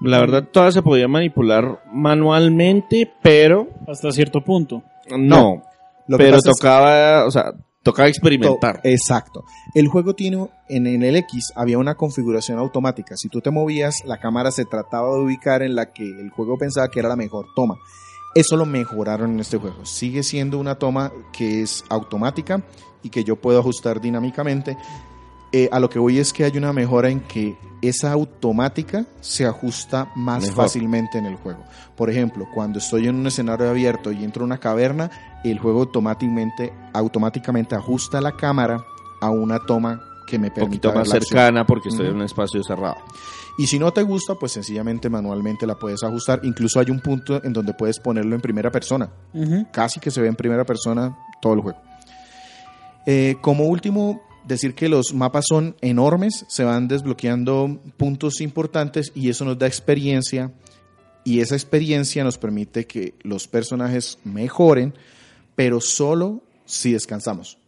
[0.00, 4.82] La verdad, todas se podía manipular manualmente, pero Hasta cierto punto.
[5.16, 5.62] no.
[6.06, 7.52] Lo que pero es- tocaba, o sea,
[7.84, 8.80] tocaba experimentar.
[8.82, 9.44] To- Exacto.
[9.74, 13.16] El juego tiene, en, en el X había una configuración automática.
[13.16, 16.56] Si tú te movías, la cámara se trataba de ubicar en la que el juego
[16.58, 17.76] pensaba que era la mejor toma.
[18.34, 19.84] Eso lo mejoraron en este juego.
[19.84, 22.62] Sigue siendo una toma que es automática
[23.02, 24.76] y que yo puedo ajustar dinámicamente.
[25.52, 29.46] Eh, a lo que voy es que hay una mejora en que esa automática se
[29.46, 30.64] ajusta más Mejor.
[30.64, 31.64] fácilmente en el juego.
[31.96, 35.10] Por ejemplo, cuando estoy en un escenario abierto y entro a una caverna,
[35.42, 38.84] el juego automáticamente, automáticamente ajusta la cámara
[39.20, 42.22] a una toma que me Un permita poquito ver más cercana porque estoy en un
[42.22, 42.98] espacio cerrado.
[43.60, 46.40] Y si no te gusta, pues sencillamente manualmente la puedes ajustar.
[46.44, 49.12] Incluso hay un punto en donde puedes ponerlo en primera persona.
[49.34, 49.66] Ujú.
[49.70, 51.78] Casi que se ve en primera persona todo el juego.
[53.04, 59.28] Eh, como último, decir que los mapas son enormes, se van desbloqueando puntos importantes y
[59.28, 60.50] eso nos da experiencia.
[61.22, 64.94] Y esa experiencia nos permite que los personajes mejoren,
[65.54, 67.59] pero solo si descansamos.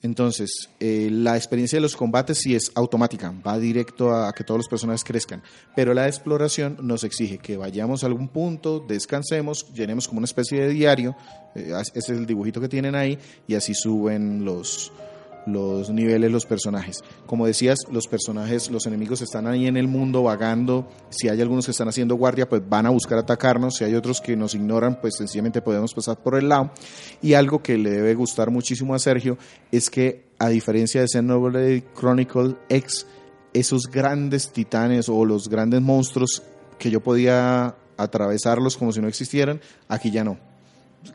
[0.00, 4.58] Entonces, eh, la experiencia de los combates sí es automática, va directo a, que todos
[4.58, 5.42] los personajes crezcan,
[5.74, 10.60] pero la exploración nos exige que vayamos a algún punto, descansemos, llenemos como una especie
[10.60, 11.16] de diario,
[11.56, 14.92] eh, ese es el dibujito que tienen ahí, y así suben los,
[15.46, 17.02] los niveles, los personajes.
[17.26, 21.64] Como decías, los personajes, los enemigos están ahí en el mundo vagando, si hay algunos
[21.64, 25.00] que están haciendo guardia, pues van a buscar atacarnos, si hay otros que nos ignoran,
[25.00, 26.70] pues sencillamente podemos pasar por el lado.
[27.22, 29.38] Y algo que le debe gustar muchísimo a Sergio
[29.72, 33.06] es que, a diferencia de Xenoblade Chronicle X,
[33.52, 36.42] esos grandes titanes o los grandes monstruos
[36.78, 40.47] que yo podía atravesarlos como si no existieran, aquí ya no.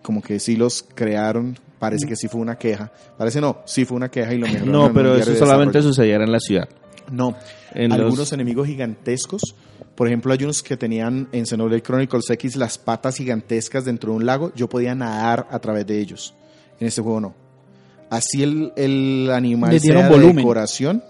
[0.01, 2.91] Como que sí los crearon, parece que sí fue una queja.
[3.17, 6.23] Parece no, sí fue una queja y lo en No, pero eso de solamente sucediera
[6.23, 6.67] en la ciudad.
[7.11, 7.35] No,
[7.73, 9.55] En algunos los- enemigos gigantescos.
[9.95, 14.17] Por ejemplo, hay unos que tenían en Xenoblade Chronicles X las patas gigantescas dentro de
[14.17, 14.51] un lago.
[14.55, 16.33] Yo podía nadar a través de ellos.
[16.79, 17.35] En este juego no.
[18.09, 20.35] Así el, el animal Le dieron sea de volumen.
[20.37, 21.03] decoración,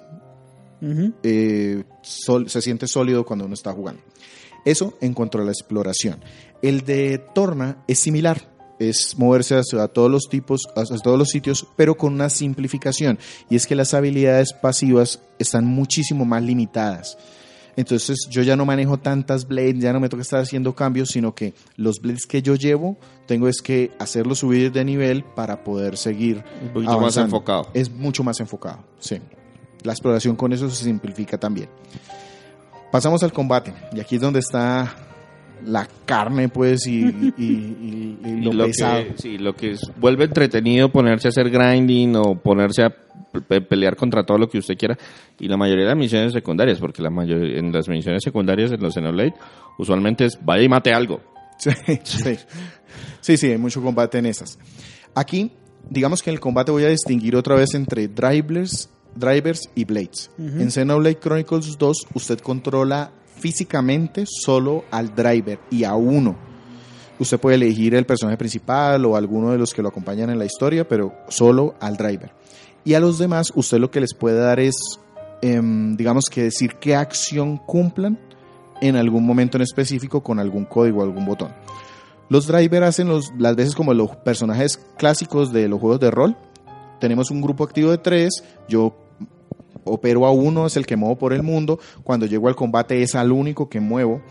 [1.23, 4.01] eh, sol- se siente sólido cuando uno está jugando.
[4.65, 6.19] Eso en cuanto a la exploración.
[6.61, 8.47] El de Torna es similar.
[8.89, 13.19] Es moverse hacia todos los tipos, hacia todos los sitios, pero con una simplificación.
[13.49, 17.17] Y es que las habilidades pasivas están muchísimo más limitadas.
[17.75, 21.33] Entonces yo ya no manejo tantas blades, ya no me toca estar haciendo cambios, sino
[21.33, 25.97] que los blades que yo llevo, tengo es que hacerlos subir de nivel para poder
[25.97, 27.69] seguir Un poquito más enfocado.
[27.73, 29.17] Es mucho más enfocado, sí.
[29.81, 31.69] La exploración con eso se simplifica también.
[32.91, 34.95] Pasamos al combate, y aquí es donde está
[35.65, 39.03] la carne, pues, y, y- y- y Y lo, lo pesado.
[39.03, 42.89] que, sí, lo que es- vuelve entretenido ponerse a hacer grinding o ponerse a
[43.47, 44.97] pe- pelear contra todo lo que usted quiera.
[45.39, 48.81] Y la mayoría de las misiones secundarias, porque la mayoría, en las misiones secundarias en
[48.81, 49.33] los Xenoblade,
[49.77, 51.21] usualmente es vaya y mate algo.
[51.57, 51.69] Sí,
[52.03, 52.35] sí.
[53.21, 54.59] Sí, sí, hay mucho combate en esas.
[55.15, 55.51] Aquí,
[55.89, 60.29] digamos que en el combate voy a distinguir otra vez entre drivers, drivers y blades.
[60.37, 63.11] En Xenoblade Chronicles 2, usted controla
[63.43, 66.33] físicamente solo al driver y a uno.
[67.19, 70.45] Usted puede elegir el personaje principal o alguno de los que lo acompañan en la
[70.45, 72.31] historia, pero solo al driver.
[72.85, 74.75] Y a los demás, usted lo que les puede dar es,
[75.41, 78.17] em, digamos que decir qué acción cumplan
[78.79, 81.53] en algún momento en específico con algún código o algún botón.
[82.29, 86.37] Los drivers hacen las veces como los personajes clásicos de los juegos de rol.
[87.01, 89.02] Tenemos un grupo activo de tres, yo
[89.85, 91.79] opero a uno, es el que muevo por el mundo.
[92.03, 94.21] Cuando llego al combate es al único que muevo.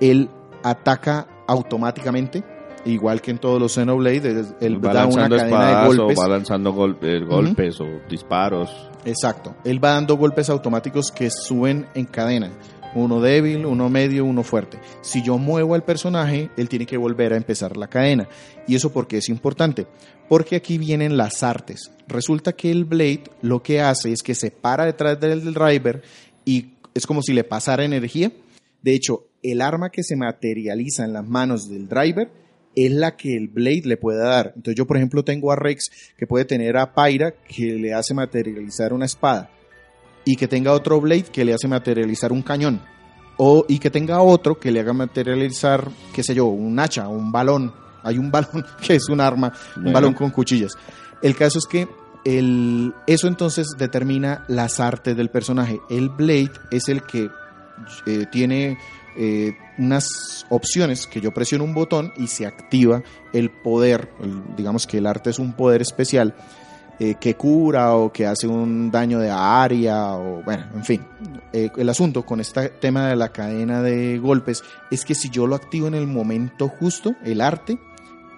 [0.00, 0.28] Él
[0.62, 2.42] ataca automáticamente,
[2.84, 4.44] igual que en todos los Xenoblade.
[4.60, 6.18] Él va da una cadena de o golpes.
[6.18, 8.70] va lanzando golpe- golpes o disparos.
[9.04, 9.54] Exacto.
[9.64, 12.50] Él va dando golpes automáticos que suben en cadena.
[12.94, 14.78] Uno débil, uno medio, uno fuerte.
[15.02, 18.26] Si yo muevo al personaje, él tiene que volver a empezar la cadena.
[18.66, 19.86] ¿Y eso por qué es importante?
[20.28, 21.90] Porque aquí vienen las artes.
[22.06, 26.02] Resulta que el Blade lo que hace es que se para detrás del driver
[26.44, 28.32] y es como si le pasara energía.
[28.82, 32.30] De hecho, el arma que se materializa en las manos del driver
[32.74, 34.52] es la que el Blade le puede dar.
[34.54, 38.14] Entonces yo, por ejemplo, tengo a Rex que puede tener a Pyra que le hace
[38.14, 39.50] materializar una espada
[40.24, 42.82] y que tenga otro Blade que le hace materializar un cañón
[43.38, 47.32] o y que tenga otro que le haga materializar, qué sé yo, un hacha, un
[47.32, 47.72] balón.
[48.02, 50.72] Hay un balón que es un arma, un balón con cuchillas.
[51.22, 51.88] El caso es que
[52.24, 55.80] el, eso entonces determina las artes del personaje.
[55.88, 57.30] El Blade es el que
[58.06, 58.76] eh, tiene
[59.16, 64.86] eh, unas opciones que yo presiono un botón y se activa el poder, el- digamos
[64.86, 66.34] que el arte es un poder especial
[67.00, 71.04] eh, que cura o que hace un daño de área o bueno, en fin.
[71.52, 75.46] Eh, el asunto con este tema de la cadena de golpes es que si yo
[75.46, 77.78] lo activo en el momento justo, el arte,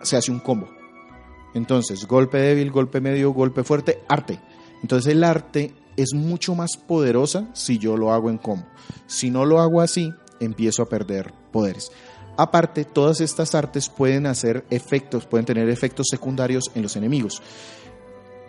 [0.03, 0.69] se hace un combo.
[1.55, 4.41] Entonces, golpe débil, golpe medio, golpe fuerte, arte.
[4.83, 8.67] Entonces el arte es mucho más poderosa si yo lo hago en combo.
[9.07, 11.91] Si no lo hago así, empiezo a perder poderes.
[12.37, 17.43] Aparte, todas estas artes pueden hacer efectos, pueden tener efectos secundarios en los enemigos.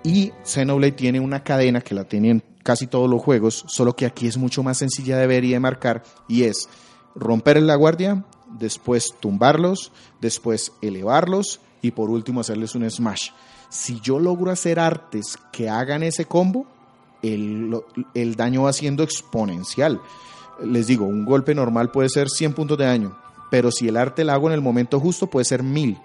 [0.04, 4.28] Y Xenoblade tiene una cadena que la tienen casi todos los juegos, solo que aquí
[4.28, 6.70] es mucho más sencilla de ver y de marcar y es
[7.16, 8.26] romper la guardia,
[8.60, 13.30] después tumbarlos, después elevarlos y por último hacerles un smash.
[13.70, 16.66] Si yo logro hacer artes que hagan ese combo,
[17.22, 17.76] el,
[18.14, 20.02] el daño va siendo exponencial.
[20.64, 23.18] Les digo, un golpe normal puede ser 100 puntos de daño,
[23.50, 25.98] pero si el arte lo hago en el momento justo puede ser 1000.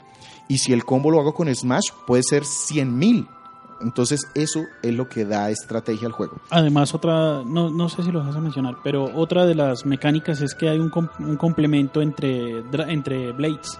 [0.48, 3.28] Y si el combo lo hago con Smash puede ser 100.000.
[3.80, 6.38] Entonces eso es lo que da estrategia al juego.
[6.50, 10.40] Además, otra, no, no sé si lo vas a mencionar, pero otra de las mecánicas
[10.40, 13.78] es que hay un, com- un complemento entre, entre blades.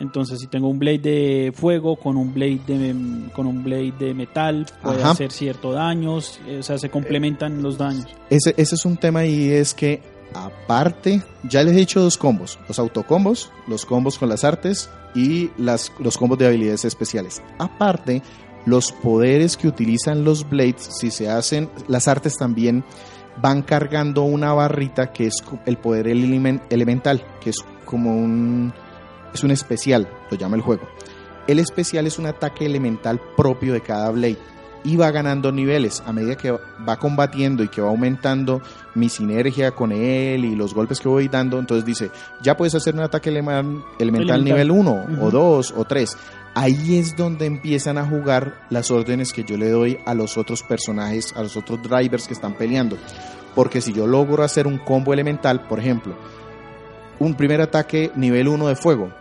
[0.00, 4.14] Entonces, si tengo un blade de fuego con un blade de, con un blade de
[4.14, 5.12] metal, puede Ajá.
[5.12, 8.06] hacer cierto daños, eh, o sea, se complementan los daños.
[8.28, 10.02] Ese, ese es un tema y es que
[10.34, 15.50] aparte, ya les he dicho dos combos, los autocombos, los combos con las artes y
[15.56, 17.40] las, los combos de habilidades especiales.
[17.58, 18.22] Aparte,
[18.66, 22.84] los poderes que utilizan los blades, si se hacen, las artes también
[23.40, 28.72] van cargando una barrita que es el poder elemen- elemental, que es como un,
[29.34, 30.82] es un especial, lo llama el juego.
[31.46, 34.38] El especial es un ataque elemental propio de cada blade
[34.84, 38.60] y va ganando niveles a medida que va combatiendo y que va aumentando
[38.94, 41.58] mi sinergia con él y los golpes que voy dando.
[41.58, 42.10] Entonces dice,
[42.42, 44.44] ya puedes hacer un ataque elemental, Elemental.
[44.44, 45.30] nivel 1 o Ujú.
[45.30, 46.16] 2 o 3.
[46.54, 50.62] Ahí es donde empiezan a jugar las órdenes que yo le doy a los otros
[50.62, 52.98] personajes, a los otros drivers que están peleando.
[53.54, 56.14] Porque si yo logro hacer un combo elemental, por ejemplo,
[57.18, 59.12] un primer ataque nivel 1 de fuego,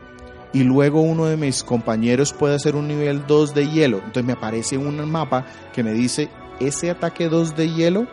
[0.54, 3.98] y luego uno de mis compañeros puede hacer un nivel 2 de hielo.
[3.98, 6.30] Entonces me aparece un mapa que me dice,
[6.60, 8.08] ese ataque 2 de hielo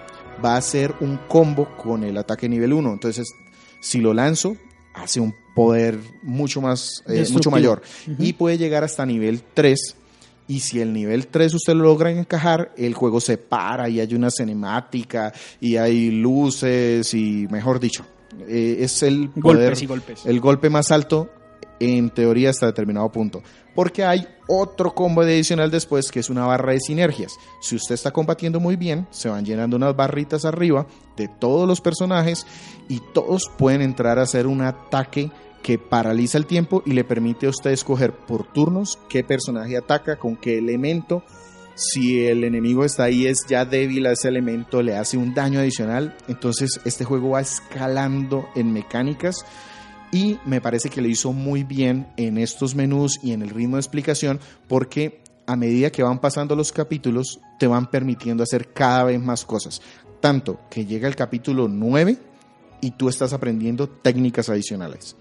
[0.44, 2.92] va a ser un combo con el ataque nivel 1.
[2.92, 3.34] Entonces,
[3.80, 4.56] si lo lanzo,
[4.98, 7.82] hace un poder mucho más, eh, mucho mayor.
[8.18, 9.96] Y puede llegar hasta nivel 3.
[10.46, 14.14] Y si el nivel 3 usted lo logra encajar, el juego se para y hay
[14.14, 18.06] una cinemática y hay luces y, mejor dicho,
[18.46, 20.26] eh, es el poder, Golpes y golpes.
[20.26, 21.30] el golpe más alto
[21.80, 23.42] en teoría hasta determinado punto.
[23.74, 27.34] Porque hay otro combo adicional después que es una barra de sinergias.
[27.60, 31.80] Si usted está combatiendo muy bien, se van llenando unas barritas arriba de todos los
[31.80, 32.46] personajes
[32.88, 35.30] y todos pueden entrar a hacer un ataque
[35.62, 40.16] que paraliza el tiempo y le permite a usted escoger por turnos qué personaje ataca,
[40.16, 41.22] con qué elemento.
[41.74, 45.60] Si el enemigo está ahí es ya débil a ese elemento, le hace un daño
[45.60, 46.16] adicional.
[46.26, 49.44] Entonces este juego va escalando en mecánicas
[50.12, 53.76] y me parece que le hizo muy bien en estos menús y en el ritmo
[53.76, 59.04] de explicación porque a medida que van pasando los capítulos te van permitiendo hacer cada
[59.04, 59.80] vez más cosas.
[60.20, 62.18] Tanto que llega el capítulo 9
[62.80, 65.16] y tú estás aprendiendo técnicas adicionales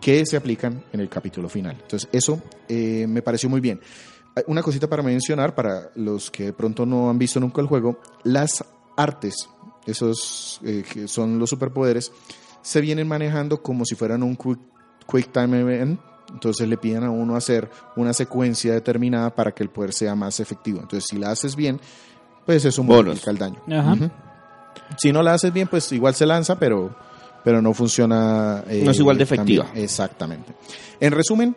[0.00, 1.76] que se aplican en el capítulo final.
[1.80, 3.80] Entonces eso eh, me pareció muy bien.
[4.36, 7.66] Eh, Una cosita para mencionar, para los que de pronto no han visto nunca el
[7.66, 8.64] juego, las
[8.96, 9.48] artes,
[9.86, 12.12] esos eh, que son los superpoderes,
[12.66, 14.58] se vienen manejando como si fueran un quick,
[15.10, 16.00] quick time event.
[16.32, 20.40] Entonces le piden a uno hacer una secuencia determinada para que el poder sea más
[20.40, 20.80] efectivo.
[20.80, 21.80] Entonces si la haces bien,
[22.44, 23.04] pues eso Bonus.
[23.06, 23.62] modifica el daño.
[23.70, 23.96] Ajá.
[24.98, 26.96] Si no la haces bien, pues igual se lanza, pero,
[27.44, 28.64] pero no funciona.
[28.66, 29.64] eh, No es igual de efectiva.
[29.66, 29.84] también.
[29.84, 30.52] Exactamente.
[30.98, 31.56] En resumen,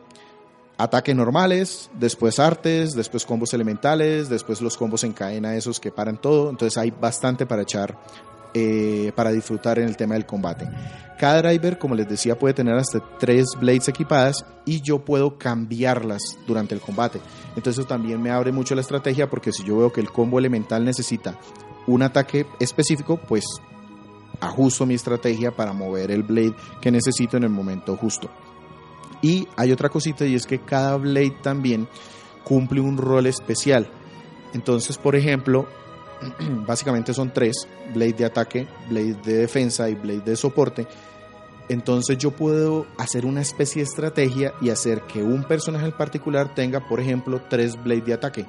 [0.78, 6.22] ataques normales, después artes, después combos elementales, después los combos en cadena, esos que paran
[6.22, 6.51] todo.
[6.51, 7.97] Entonces hay bastante para echar,
[8.53, 10.69] eh, para disfrutar en el tema del combate.
[11.19, 16.21] Cada driver, como les decía, puede tener hasta tres blades equipadas y yo puedo cambiarlas
[16.47, 17.19] durante el combate.
[17.55, 20.85] Entonces también me abre mucho la estrategia porque si yo veo que el combo elemental
[20.85, 21.37] necesita
[21.87, 23.43] un ataque específico, pues
[24.39, 28.29] ajusto mi estrategia para mover el blade que necesito en el momento justo.
[29.21, 31.87] Y hay otra cosita y es que cada blade también
[32.43, 33.89] cumple un rol especial.
[34.53, 35.67] Entonces, por ejemplo,
[36.67, 40.88] básicamente son tres, blade de ataque, blade de defensa y blade de soporte.
[41.70, 46.55] Entonces yo puedo hacer una especie de estrategia y hacer que un personaje en particular
[46.55, 48.45] tenga, por ejemplo, tres blade de ataque.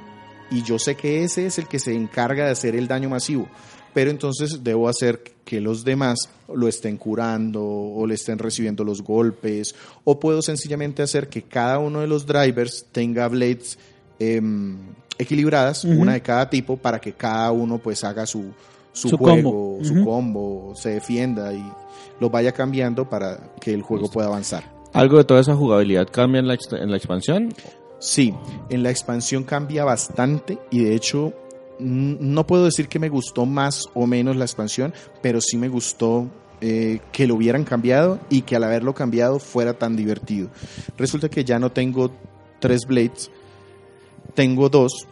[0.50, 3.48] Y yo sé que ese es el que se encarga de hacer el daño masivo.
[3.92, 6.18] Pero entonces debo hacer que los demás
[6.52, 9.74] lo estén curando o le estén recibiendo los golpes.
[10.04, 13.78] O puedo sencillamente hacer que cada uno de los drivers tenga blades
[14.18, 14.78] em,
[15.20, 18.52] equilibradas, una de cada tipo, para que cada uno pues haga su,
[18.92, 19.78] su, Su juego, combo.
[19.84, 21.62] su combo, se defienda y
[22.18, 24.64] lo vaya cambiando para que el juego pueda avanzar.
[24.92, 27.54] ¿Algo de toda esa jugabilidad cambia en la, en la expansión?
[27.98, 28.34] Sí,
[28.68, 31.32] en la expansión cambia bastante y de hecho
[31.78, 34.92] no puedo decir que me gustó más o menos la expansión,
[35.22, 36.28] pero sí me gustó
[36.60, 40.50] eh, que lo hubieran cambiado y que al haberlo cambiado fuera tan divertido.
[40.98, 42.10] Resulta que ya no tengo
[42.58, 43.30] tres blades,
[44.34, 45.06] tengo dos,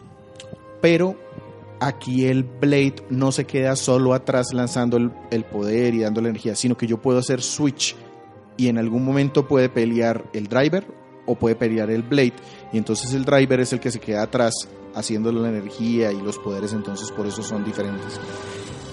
[0.81, 1.15] pero
[1.79, 6.55] aquí el Blade no se queda solo atrás lanzando el, poder y dando la energía,
[6.55, 7.95] sino que yo puedo hacer switch
[8.57, 10.85] y en algún momento puede pelear el driver
[11.25, 12.33] o puede pelear el Blade.
[12.73, 14.53] Y entonces el driver es el que se queda atrás
[14.95, 18.19] haciendo la energía y los poderes, entonces por eso son diferentes.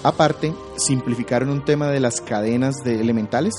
[0.03, 3.53] Aparte, simplificaron un tema de las cadenas de elementales,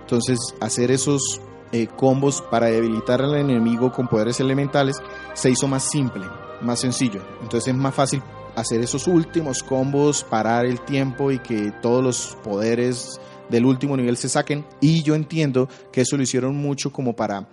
[0.00, 1.40] entonces hacer esos
[1.72, 4.96] eh, combos para debilitar al enemigo con poderes elementales
[5.34, 6.26] se hizo más simple,
[6.62, 8.22] más sencillo, entonces es más fácil
[8.56, 14.16] hacer esos últimos combos, parar el tiempo y que todos los poderes del último nivel
[14.16, 14.64] se saquen.
[14.80, 17.48] Y yo entiendo que eso lo hicieron mucho como para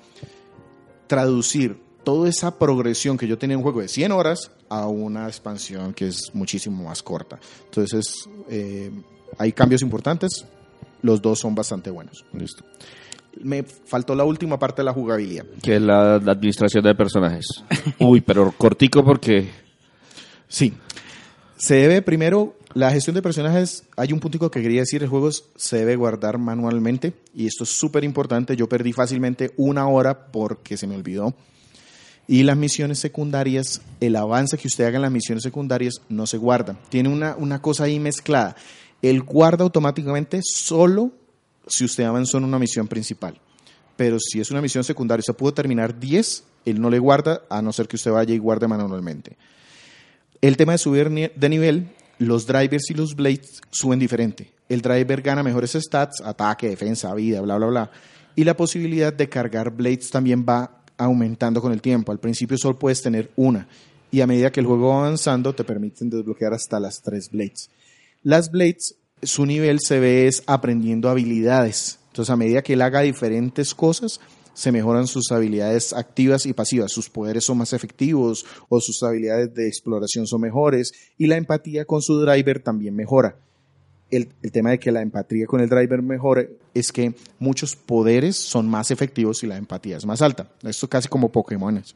[1.08, 5.28] traducir toda esa progresión que yo tenía en un juego de 100 horas a una
[5.28, 7.40] expansión que es muchísimo más corta.
[7.66, 8.92] Entonces, eh,
[9.38, 10.46] hay cambios importantes.
[11.02, 12.26] Los dos son bastante buenos.
[12.34, 12.64] Listo.
[13.42, 15.46] Me faltó la última parte de la jugabilidad.
[15.62, 17.46] Que es la, la administración de personajes.
[18.00, 19.50] Uy, pero cortico porque...
[20.48, 20.74] Sí.
[21.58, 25.30] Se debe primero, la gestión de personajes, hay un puntico que quería decir, el juego
[25.32, 28.58] se debe guardar manualmente y esto es súper importante.
[28.58, 31.34] Yo perdí fácilmente una hora porque se me olvidó.
[32.28, 36.38] Y las misiones secundarias, el avance que usted haga en las misiones secundarias no se
[36.38, 36.78] guarda.
[36.90, 38.58] Tiene una, una cosa ahí mezclada.
[39.02, 41.12] Él guarda automáticamente solo
[41.68, 43.40] si usted avanzó en una misión principal.
[43.96, 47.62] Pero si es una misión secundaria, usted pudo terminar 10, él no le guarda, a
[47.62, 49.38] no ser que usted vaya y guarde manualmente.
[50.42, 51.88] El tema de subir de nivel,
[52.20, 54.52] los drivers y los blades suben diferente.
[54.68, 57.92] El driver gana mejores stats, ataque, defensa, vida, bla, bla, bla.
[58.36, 62.12] Y la posibilidad de cargar blades también va aumentando con el tiempo.
[62.12, 63.68] Al principio solo puedes tener una.
[64.12, 67.70] Y a medida que el juego va avanzando, te permiten desbloquear hasta las tres blades.
[68.24, 72.00] Las blades, su nivel se ve es aprendiendo habilidades.
[72.08, 74.20] Entonces, a medida que él haga diferentes cosas,
[74.56, 76.92] se mejoran sus habilidades activas y pasivas.
[76.92, 81.86] Sus poderes son más efectivos o sus habilidades de exploración son mejores y la empatía
[81.86, 83.36] con su driver también mejora.
[84.10, 88.70] El, tema de que la empatía con el driver mejore es que muchos poderes son
[88.70, 90.48] más efectivos si la empatía es más alta.
[90.64, 91.96] Esto casi como Pokémones.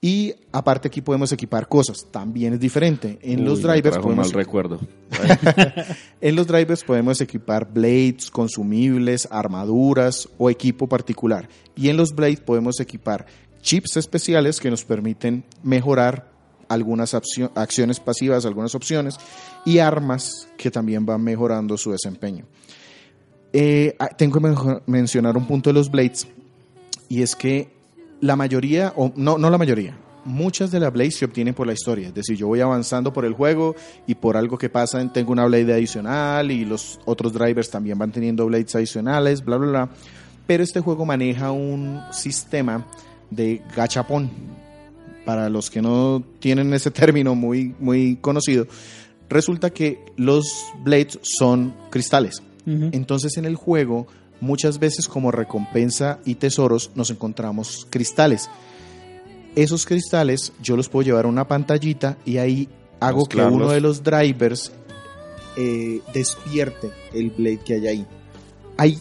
[0.00, 3.18] Y aparte aquí podemos equipar cosas, también es diferente.
[3.20, 4.78] En los Uy, drivers podemos mal recuerdo.
[6.20, 11.48] en los drivers podemos equipar blades, consumibles, armaduras o equipo particular.
[11.74, 13.26] Y en los blades podemos equipar
[13.60, 16.30] chips especiales que nos permiten mejorar
[16.68, 19.16] algunas accio- acciones pasivas, algunas opciones,
[19.64, 22.44] y armas que también van mejorando su desempeño.
[23.52, 26.28] Eh, ah, tengo que mencionar un punto de los blades,
[27.08, 27.70] y es que
[28.20, 31.72] la mayoría, o no, no la mayoría, muchas de las blades se obtienen por la
[31.72, 32.08] historia.
[32.08, 33.74] Es decir, yo voy avanzando por el juego
[34.06, 38.12] y por algo que pasa tengo una blade adicional y los otros drivers también van
[38.12, 39.88] teniendo blades adicionales, bla, bla, bla.
[40.46, 42.86] Pero este juego maneja un sistema
[43.30, 44.30] de gachapón.
[45.24, 48.66] Para los que no tienen ese término muy, muy conocido,
[49.28, 50.46] resulta que los
[50.82, 52.42] blades son cristales.
[52.66, 54.08] Entonces en el juego,
[54.40, 58.48] muchas veces como recompensa y tesoros, nos encontramos cristales.
[59.56, 62.68] Esos cristales yo los puedo llevar a una pantallita y ahí
[63.00, 64.72] hago que uno de los drivers
[65.56, 68.06] eh, despierte el blade que hay ahí.
[68.76, 68.98] Hay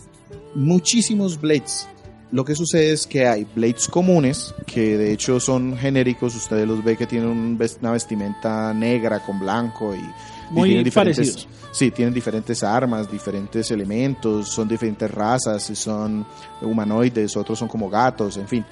[0.55, 1.87] muchísimos blades.
[2.31, 6.83] Lo que sucede es que hay blades comunes, que de hecho son genéricos, ustedes los
[6.83, 10.01] ve que tienen una vestimenta negra con blanco y
[10.49, 11.47] Muy parecidos.
[11.71, 16.25] Sí, tienen diferentes armas, diferentes elementos, son diferentes razas, son
[16.61, 18.65] humanoides, otros son como gatos, en fin.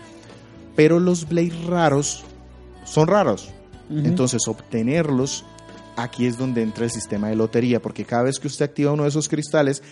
[0.75, 2.23] Pero los blades raros
[2.83, 3.49] son raros.
[3.89, 3.99] Ujú.
[3.99, 5.45] Entonces, obtenerlos,
[5.95, 9.03] aquí es donde entra el sistema de lotería, porque cada vez que usted activa uno
[9.03, 9.83] de esos cristales,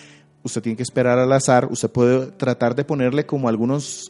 [0.41, 4.09] usted tiene que esperar al azar, usted puede tratar de ponerle como algunas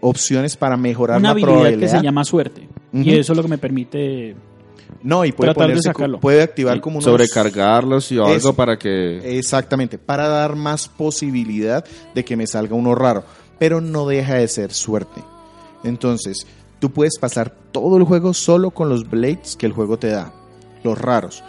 [0.00, 1.80] opciones para mejorar una la habilidad probabilidad.
[1.80, 2.68] que se llama suerte.
[2.92, 3.02] Ujú.
[3.02, 4.34] Y eso es lo que me permite.
[5.02, 6.20] No, y puede, tratar de ponerse co- sacarlo.
[6.20, 7.04] puede activar Y como unos...
[7.04, 8.54] Sobrecargarlos y o algo Eso.
[8.54, 9.38] para que...
[9.38, 11.84] Exactamente, para dar más posibilidad
[12.14, 13.24] de que me salga uno raro,
[13.58, 15.22] pero no deja de ser suerte.
[15.84, 16.46] Entonces,
[16.80, 20.32] tú puedes pasar todo el juego solo con los blades que el juego te da,
[20.82, 21.44] los raros,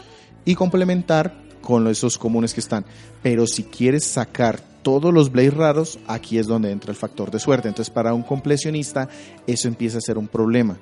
[0.46, 2.86] y complementar con esos comunes que están.
[3.24, 7.40] Pero si quieres sacar todos los blades raros, aquí es donde entra el factor de
[7.40, 7.68] suerte.
[7.68, 9.10] Entonces, para un completionista,
[9.46, 10.78] eso empieza a ser un problema.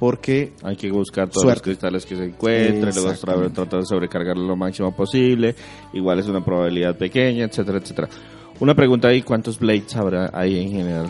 [0.00, 1.58] Porque Hay que buscar todos Suerte.
[1.70, 5.54] los cristales que se encuentren, luego tratar de sobrecargarlo lo máximo posible.
[5.92, 8.08] Igual es una probabilidad pequeña, etcétera, etcétera.
[8.58, 11.06] Una pregunta ahí, ¿cuántos blades habrá ahí en general?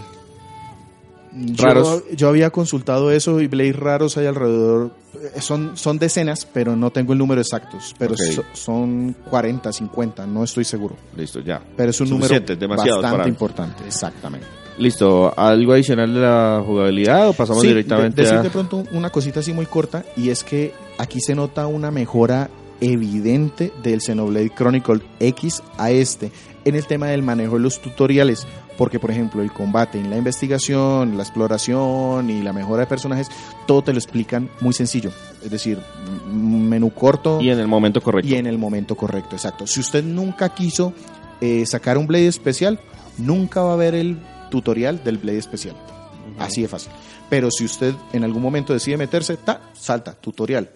[1.56, 2.02] Raros.
[2.10, 6.74] Yo, yo había consultado eso y blades raros hay alrededor, eh, son, son decenas, pero
[6.74, 10.96] no tengo el número exactos, pero so- son 40, 50, no estoy seguro.
[11.16, 11.62] Listo, ya.
[11.76, 14.46] Pero es un Suficiente, número bastante para- importante, exactamente.
[14.78, 18.42] Listo, ¿algo adicional de la jugabilidad o pasamos Sí, directamente de- decir a...?
[18.42, 22.48] de pronto una cosita así muy corta y es que aquí se nota una mejora
[22.80, 26.32] evidente del Xenoblade Chronicle X a este
[26.64, 28.46] en el tema del manejo de los tutoriales,
[28.78, 33.28] porque por ejemplo el combate en la investigación, la exploración y la mejora de personajes,
[33.66, 35.10] todo te lo explican muy sencillo,
[35.44, 35.78] es decir,
[36.30, 38.28] menú corto Y en el momento correcto.
[38.30, 39.66] y en el momento correcto, exacto.
[39.66, 40.92] Si usted nunca quiso
[41.40, 42.78] eh, sacar un Blade especial,
[43.18, 44.18] nunca va a ver el
[44.50, 45.76] tutorial del Blade especial.
[46.38, 46.92] Así de fácil.
[47.28, 50.70] Pero si usted en algún momento decide meterse, ta, salta, tutorial.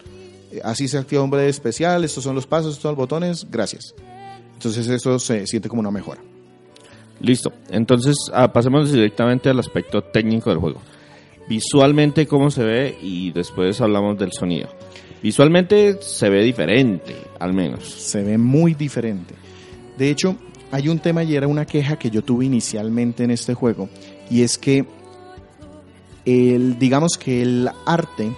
[0.52, 3.46] Eh, Así se activa un Blade especial, estos son los pasos, estos son los botones,
[3.50, 3.94] gracias.
[4.54, 6.22] Entonces eso se siente como una mejora.
[7.20, 7.52] Listo.
[7.70, 10.80] Entonces, ah, pasemos directamente al aspecto técnico del juego.
[11.48, 14.68] Visualmente, cómo se ve y después hablamos del sonido.
[15.22, 17.84] Visualmente se ve diferente, al menos.
[17.84, 19.34] se ve muy diferente.
[19.96, 20.36] De hecho,
[20.74, 23.88] hay un tema y era una queja que yo tuve inicialmente en este juego,
[24.30, 24.84] y es que
[26.24, 28.32] el, digamos que el arte,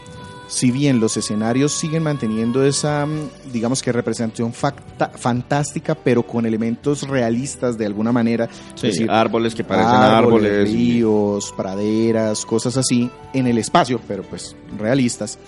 [0.48, 6.46] si bien los escenarios siguen manteniendo esa, mm, digamos que representación facta- fantástica, pero con
[6.46, 10.68] elementos realistas de alguna manera, Sí, es decir, árboles que parecen árboles.
[10.68, 15.38] y- ríos, praderas, cosas así, en el espacio, pero pues realistas.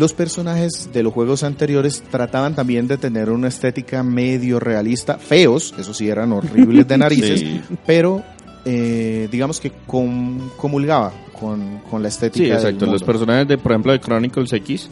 [0.00, 5.74] Los personajes de los juegos anteriores trataban también de tener una estética medio realista, feos,
[5.78, 7.60] eso sí eran horribles de narices, Sí.
[7.86, 8.22] pero
[8.64, 12.44] eh, digamos que com- comulgaba con, con la estética.
[12.46, 12.86] Sí, exacto.
[12.86, 14.88] Los personajes, de, por ejemplo, de Chronicles X,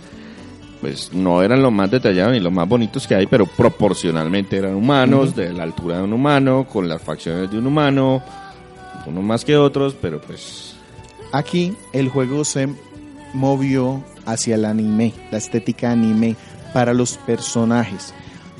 [0.82, 4.74] pues no eran los más detallados ni los más bonitos que hay, pero proporcionalmente eran
[4.74, 8.22] humanos, de la altura de un humano, con las facciones de un humano,
[9.06, 10.74] unos más que otros, pero pues...
[11.32, 12.68] Aquí el juego se
[13.34, 16.36] movió hacia el anime, la estética anime
[16.72, 18.12] para los personajes,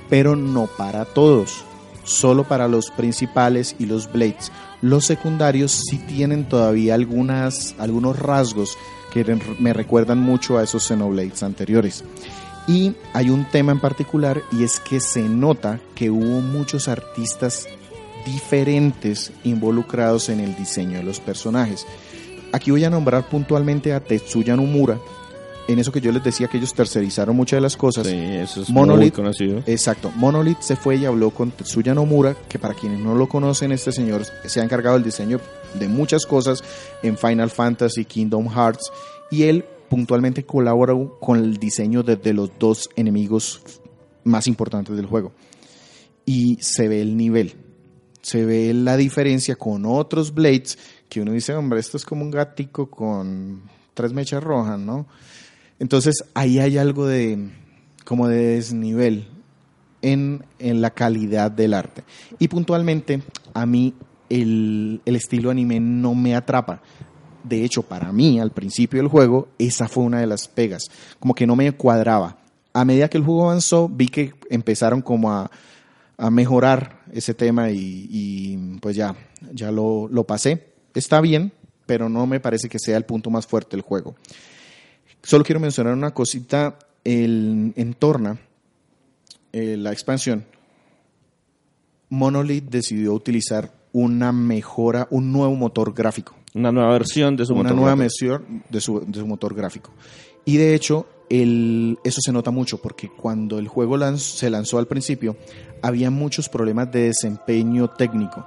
[0.08, 1.64] pero no para todos,
[2.04, 4.50] solo para los principales y los blades.
[4.80, 8.76] Los secundarios sí tienen todavía algunas, algunos rasgos
[9.12, 9.24] que
[9.58, 12.04] me recuerdan mucho a esos Xenoblades anteriores.
[12.66, 17.66] Y hay un tema en particular y es que se nota que hubo muchos artistas
[18.26, 21.86] diferentes involucrados en el diseño de los personajes.
[22.52, 24.98] Aquí voy a nombrar puntualmente a Tetsuya Nomura.
[25.68, 28.06] En eso que yo les decía que ellos tercerizaron muchas de las cosas.
[28.06, 29.14] Sí, eso es muy Monolith.
[29.14, 29.62] conocido.
[29.66, 30.10] Exacto.
[30.16, 33.92] Monolith se fue y habló con Tetsuya Nomura, que para quienes no lo conocen, este
[33.92, 35.40] señor se ha encargado del diseño
[35.78, 36.64] de muchas cosas
[37.02, 38.90] en Final Fantasy, Kingdom Hearts,
[39.30, 43.60] y él puntualmente colaboró con el diseño de, de los dos enemigos
[44.24, 45.32] más importantes del juego.
[46.24, 47.56] Y se ve el nivel,
[48.22, 50.78] se ve la diferencia con otros Blades,
[51.10, 53.62] que uno dice, hombre, esto es como un gatico con
[53.92, 55.06] tres mechas rojas, ¿no?
[55.79, 57.51] Entonces ahí hay algo de
[58.05, 59.29] como de desnivel
[60.03, 62.05] en, en la calidad del arte.
[62.39, 63.22] Y puntualmente
[63.55, 63.95] a mí
[64.31, 66.81] el, el estilo anime no me atrapa.
[67.45, 70.91] De hecho, para mí, al principio del juego, esa fue una de las pegas.
[71.18, 72.39] Como que no me cuadraba.
[72.72, 75.51] A medida que el juego avanzó, vi que empezaron como a,
[76.18, 79.14] a mejorar ese tema y, pues ya,
[79.53, 80.72] ya lo, lo pasé.
[80.95, 81.53] Está bien,
[81.87, 84.14] pero no me parece que sea el punto más fuerte del juego.
[85.22, 86.78] Solo quiero mencionar una cosita.
[87.04, 88.38] El, en Torna,
[89.52, 90.44] eh, la expansión,
[92.10, 96.34] Monolith decidió utilizar una mejora, un nuevo motor gráfico.
[96.54, 98.02] Una nueva versión de su una motor nueva gráfico.
[98.42, 99.90] versión de su, de su motor gráfico.
[100.44, 104.78] Y de hecho, el, eso se nota mucho porque cuando el juego lanz- se lanzó
[104.78, 105.36] al principio,
[105.82, 108.46] había muchos problemas de desempeño técnico.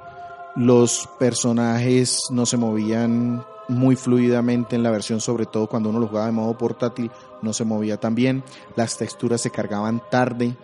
[0.55, 6.07] Los personajes no se movían muy fluidamente en la versión, sobre todo cuando uno lo
[6.07, 7.09] jugaba de modo portátil,
[7.41, 8.43] no se movía tan bien.
[8.75, 10.55] Las texturas se cargaban tarde.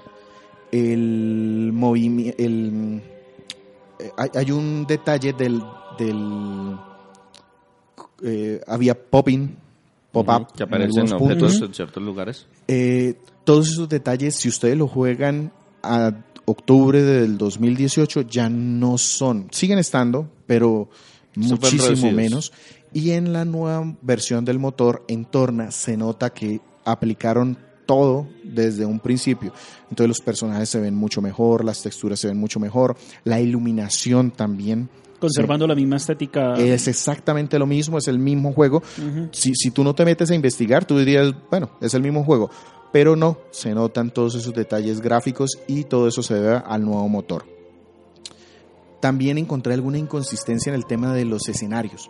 [0.71, 2.37] El movimiento.
[2.37, 3.01] El,
[3.99, 5.63] eh, hay, hay un detalle del.
[5.97, 6.77] del
[8.23, 9.55] eh, había popping,
[10.11, 10.51] pop-up.
[10.53, 11.69] Que en aparecen algunos objetos puntos.
[11.69, 12.45] en ciertos lugares.
[12.67, 16.11] Eh, todos esos detalles, si ustedes lo juegan a
[16.43, 19.47] octubre del 2018, ya no son.
[19.51, 20.89] Siguen estando, pero
[21.37, 22.13] muchísimo reducidos.
[22.13, 22.53] menos.
[22.93, 28.85] Y en la nueva versión del motor, en Torna, se nota que aplicaron todo desde
[28.85, 29.51] un principio.
[29.89, 34.31] Entonces los personajes se ven mucho mejor, las texturas se ven mucho mejor, la iluminación
[34.31, 34.89] también.
[35.19, 36.53] Conservando la misma estética.
[36.55, 38.83] Es exactamente lo mismo, es el mismo juego.
[38.97, 39.29] Ujú.
[39.31, 42.51] Si, si tú no te metes a investigar, tú dirías, bueno, es el mismo juego.
[42.91, 47.07] Pero no, se notan todos esos detalles gráficos y todo eso se debe al nuevo
[47.09, 47.45] motor.
[48.99, 52.09] También encontré alguna inconsistencia en el tema de los escenarios.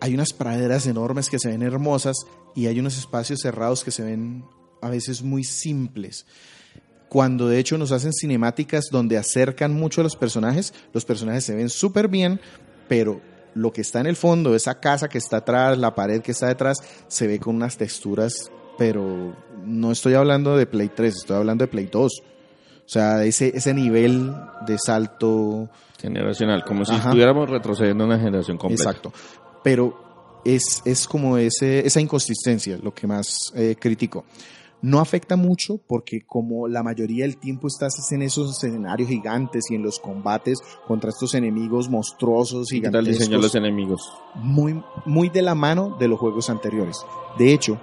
[0.00, 2.16] Hay unas praderas enormes que se ven hermosas
[2.54, 4.44] y hay unos espacios cerrados que se ven
[4.80, 6.26] a veces muy simples.
[7.08, 11.54] Cuando de hecho nos hacen cinemáticas donde acercan mucho a los personajes, los personajes se
[11.54, 12.40] ven súper bien,
[12.86, 13.20] pero
[13.54, 16.48] lo que está en el fondo, esa casa que está atrás, la pared que está
[16.48, 16.76] detrás,
[17.08, 19.34] se ve con unas texturas pero
[19.66, 22.22] no estoy hablando de Play 3, estoy hablando de Play 2.
[22.22, 24.32] O sea, ese, ese nivel
[24.66, 25.68] de salto.
[26.00, 27.08] Generacional, como si Ajá.
[27.08, 28.84] estuviéramos retrocediendo una generación completa.
[28.84, 29.12] Exacto.
[29.68, 34.24] Pero es, es como ese, esa inconsistencia lo que más eh, critico.
[34.80, 39.74] No afecta mucho porque como la mayoría del tiempo estás en esos escenarios gigantes y
[39.74, 44.10] en los combates contra estos enemigos monstruosos, ¿Qué tal el diseño de los enemigos?
[44.36, 47.04] muy, muy de la mano de los juegos anteriores.
[47.38, 47.78] De hecho,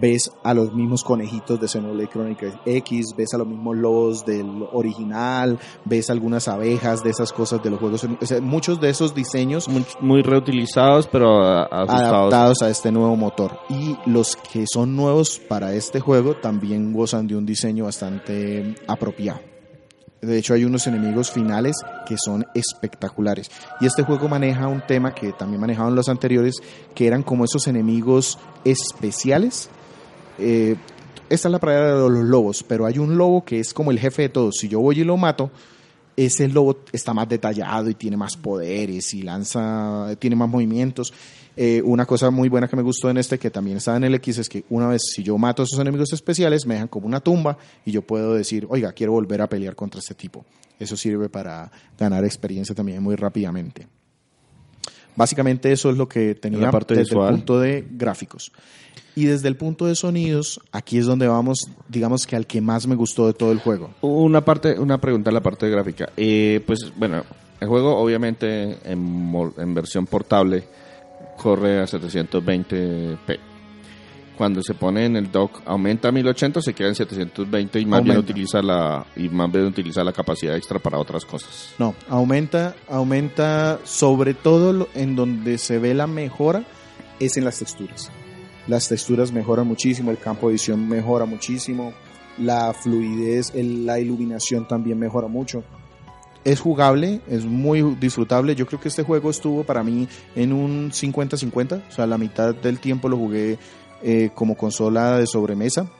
[0.00, 4.66] ves a los mismos conejitos de Xenoblade Chronicles X, ves a los mismos lobos del
[4.72, 8.04] original, ves algunas abejas de esas cosas de los juegos.
[8.04, 13.58] O sea, muchos de esos diseños Muy, muy reutilizados, pero adaptados a este nuevo motor.
[13.68, 19.40] Y los que son nuevos para este juego también gozan de un diseño bastante apropiado.
[20.20, 21.76] De hecho, hay unos enemigos finales
[22.06, 23.50] que son espectaculares.
[23.80, 26.56] Y este juego maneja un tema que también manejaban los anteriores,
[26.94, 29.70] que eran como esos enemigos especiales.
[30.40, 30.76] Eh,
[31.28, 34.00] esta es la pradera de los lobos, pero hay un lobo que es como el
[34.00, 34.56] jefe de todos.
[34.56, 35.50] Si yo voy y lo mato,
[36.16, 41.12] ese lobo está más detallado y tiene más poderes y lanza, tiene más movimientos.
[41.56, 44.14] Eh, una cosa muy buena que me gustó en este, que también estaba en el
[44.16, 47.06] X, es que una vez si yo mato a esos enemigos especiales, me dejan como
[47.06, 50.44] una tumba y yo puedo decir, oiga, quiero volver a pelear contra este tipo.
[50.78, 53.86] Eso sirve para ganar experiencia también muy rápidamente.
[55.16, 57.28] Básicamente eso es lo que tenía La parte desde visual.
[57.28, 58.52] el punto de gráficos.
[59.14, 62.86] Y desde el punto de sonidos, aquí es donde vamos, digamos que al que más
[62.86, 63.90] me gustó de todo el juego.
[64.02, 66.10] Una parte, una pregunta en la parte gráfica.
[66.16, 67.24] Eh, pues bueno,
[67.58, 70.64] el juego obviamente en, en versión portable
[71.36, 73.49] corre a 720p.
[74.40, 78.02] Cuando se pone en el dock aumenta a 1080, se queda en 720 y más
[78.02, 81.74] bien utiliza la y más bien utiliza la capacidad extra para otras cosas.
[81.78, 86.64] No, aumenta, aumenta sobre todo lo- en donde se ve la mejora
[87.18, 88.10] es en las texturas.
[88.66, 91.92] Las texturas mejoran muchísimo, el campo de visión mejora muchísimo,
[92.38, 95.62] la fluidez, el- la iluminación también mejora mucho.
[96.44, 98.54] Es jugable, es muy disfrutable.
[98.54, 102.54] Yo creo que este juego estuvo para mí en un 50-50, o sea, la mitad
[102.54, 103.58] del tiempo lo jugué
[104.02, 105.90] eh, como consola de sobremesa,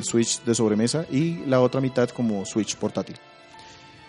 [0.00, 3.16] Switch de sobremesa, y la otra mitad como Switch portátil.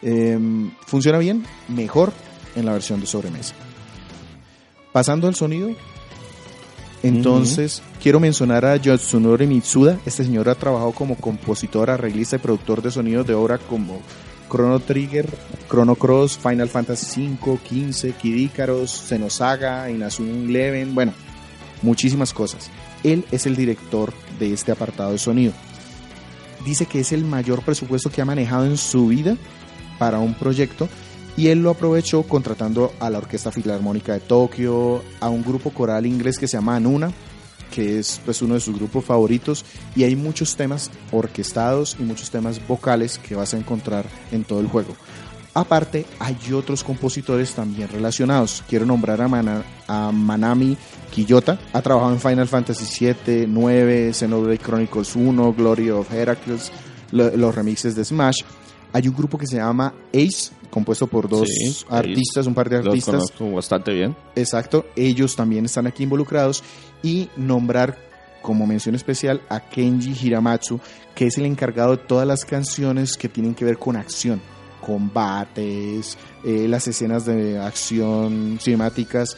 [0.02, 2.12] Em, funciona bien, mejor
[2.56, 3.56] en la versión de sobremesa.
[4.92, 5.70] Pasando al sonido,
[7.04, 10.00] entonces quiero mencionar a Yatsunori Mitsuda.
[10.06, 14.02] Este señor ha trabajado como compositor, arreglista y productor de sonidos de obra como
[14.50, 15.28] Chrono Trigger,
[15.70, 21.14] Chrono Cross, Final Fantasy V, 15, Kid Icarus, Xenosaga, Inazuma Eleven, bueno,
[21.82, 22.70] muchísimas cosas.
[23.04, 25.54] Él es el director de este apartado de sonido.
[26.66, 29.38] Dice que es el mayor presupuesto que ha manejado en su vida
[30.00, 30.90] para un proyecto
[31.38, 36.08] y él lo aprovechó contratando a la Orquesta Filarmónica de Tokio, a un grupo coral
[36.08, 37.12] inglés que se llama Anuna,
[37.72, 39.64] que es pues, uno de sus grupos favoritos,
[39.96, 44.60] y hay muchos temas orquestados y muchos temas vocales que vas a encontrar en todo
[44.60, 44.96] el juego.
[45.54, 48.64] Aparte, hay otros compositores también relacionados.
[48.68, 50.78] Quiero nombrar a, a Manami
[51.12, 51.60] Kiyota.
[51.74, 56.72] Ha trabajado en Final Fantasy VII, 9, Xenoblade Chronicles 1, Glory of Heracles,
[57.12, 58.42] lo- los remixes de Smash.
[58.94, 61.86] Hay un grupo que se llama Ace, compuesto por dos Sí, Ace.
[61.90, 63.14] artistas, un par de Los artistas.
[63.16, 64.16] conozco bastante bien.
[64.36, 66.64] Exacto, ellos también están aquí involucrados
[67.04, 67.98] y nombrar
[68.42, 70.80] como mención especial a Kenji Hiramatsu,
[71.16, 74.40] que es el encargado de todas las canciones que tienen que ver con acción,
[75.22, 79.36] combates, eh, las escenas de acción cinemáticas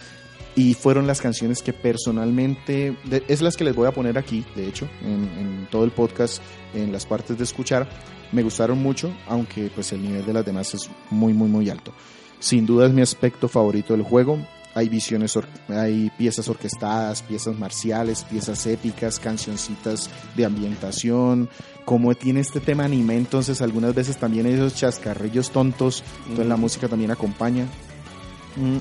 [0.60, 4.44] y fueron las canciones que personalmente, de- es las que les voy a poner aquí,
[4.56, 6.42] de hecho, en, en todo el podcast,
[6.74, 7.88] en las partes de escuchar,
[8.34, 11.94] me gustaron mucho, aunque pues el nivel de las demás es muy, muy, muy alto.
[12.40, 14.38] Sin duda es mi aspecto favorito del juego.
[14.76, 15.38] Hay visiones,
[15.70, 21.50] hay piezas orquestadas, piezas marciales, piezas épicas, cancioncitas de ambientación.
[21.86, 26.56] Como tiene este tema anime, entonces algunas veces también hay esos chascarrillos tontos, entonces la
[26.58, 27.66] música también acompaña.
[28.58, 28.78] Mm,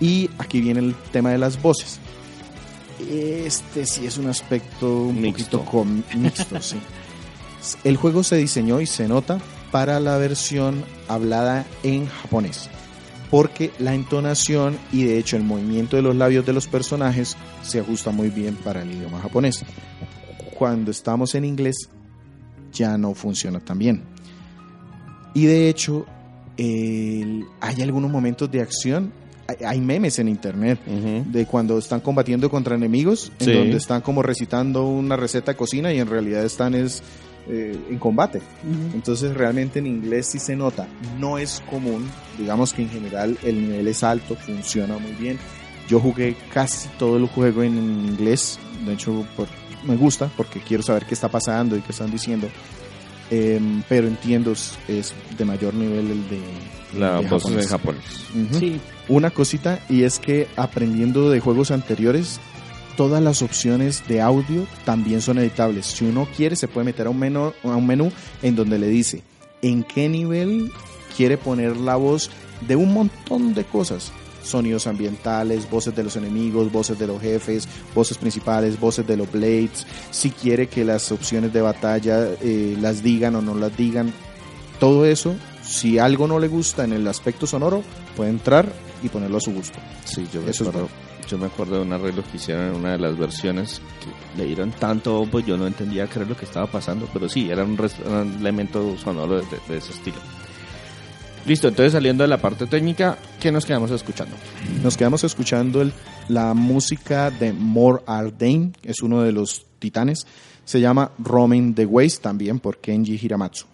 [0.00, 1.98] Y aquí viene el tema de las voces.
[3.10, 5.58] Este sí es un aspecto un Mixto.
[5.58, 6.76] poquito com- mixto, sí.
[7.84, 9.38] El juego se diseñó y se nota
[9.72, 12.70] para la versión hablada en japonés,
[13.30, 17.80] porque la entonación y de hecho el movimiento de los labios de los personajes se
[17.80, 19.64] ajusta muy bien para el idioma japonés.
[20.56, 21.88] Cuando estamos en inglés
[22.72, 24.04] ya no funciona tan bien.
[25.34, 26.06] Y de hecho
[26.56, 29.12] el- hay algunos momentos de acción,
[29.64, 31.24] hay, memes en internet Ujú.
[31.30, 33.52] de cuando están combatiendo contra enemigos, en Sí.
[33.52, 37.02] donde están como recitando una receta de cocina y en realidad están es
[37.48, 38.40] eh, en combate.
[38.92, 40.88] Entonces realmente en inglés sí se nota.
[41.20, 42.04] No es común,
[42.36, 45.38] digamos que en general el nivel es alto, funciona muy bien.
[45.88, 49.46] Yo jugué casi todo el juego en inglés, de hecho por
[49.86, 52.48] me gusta porque quiero saber qué está pasando y qué están diciendo.
[53.30, 56.40] Em, pero entiendo es de mayor nivel el de
[56.98, 57.68] La de voz en japonés.
[57.68, 58.04] japonés.
[58.34, 58.58] Ujú.
[58.58, 62.40] Sí, Una cosita y es que aprendiendo de juegos anteriores,
[62.96, 65.86] todas las opciones de audio también son editables.
[65.86, 68.10] Si uno quiere, se puede meter a un menú, a un menú
[68.42, 69.22] en donde le dice
[69.62, 70.72] en qué nivel
[71.16, 72.30] quiere poner la voz
[72.66, 74.12] de un montón de cosas.
[74.42, 79.30] Sonidos ambientales, voces de los enemigos, voces de los jefes, voces principales, voces de los
[79.30, 79.86] blades.
[80.10, 84.12] Si quiere que las opciones de batalla eh, las digan o no las digan.
[84.78, 85.34] Todo eso,
[85.66, 87.82] si algo no le gusta en el aspecto sonoro,
[88.16, 88.70] puede entrar
[89.02, 89.78] y ponerlo a su gusto.
[90.04, 90.88] Sí, yo me, Eso es acuerdo,
[91.28, 94.46] yo me acuerdo de un arreglo que hicieron en una de las versiones que le
[94.46, 97.64] dieron tanto bombo, yo no entendía qué era lo que estaba pasando, pero sí, era
[97.64, 100.16] un, res- era un elemento sonoro de, de- de ese estilo.
[101.46, 104.34] Listo, entonces saliendo de la parte técnica, ¿qué nos quedamos escuchando?
[104.82, 105.92] Nos quedamos escuchando el-
[106.28, 110.26] la música de More Ardain, es uno de los titanes.
[110.64, 113.66] Se llama Roaming the Ways, también por Kenji Hiramatsu.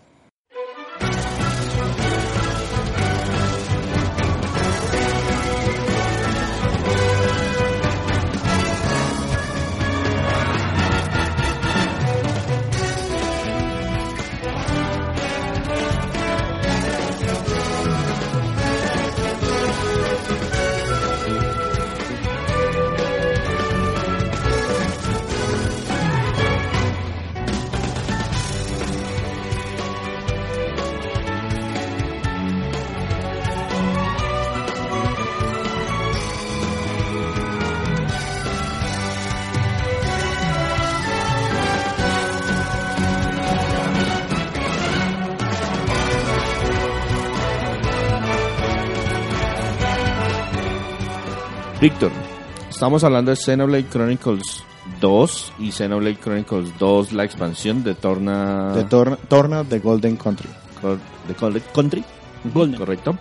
[51.83, 52.12] Víctor,
[52.70, 54.62] estamos hablando de Xenoblade Chronicles
[55.01, 58.72] 2 y Xenoblade Chronicles 2, la expansión de Torna...
[58.72, 60.49] De Tor- Torna de Golden Country.
[60.80, 62.05] Cor- de Golden Country.
[62.55, 62.78] Golden.
[62.78, 63.18] Correcto.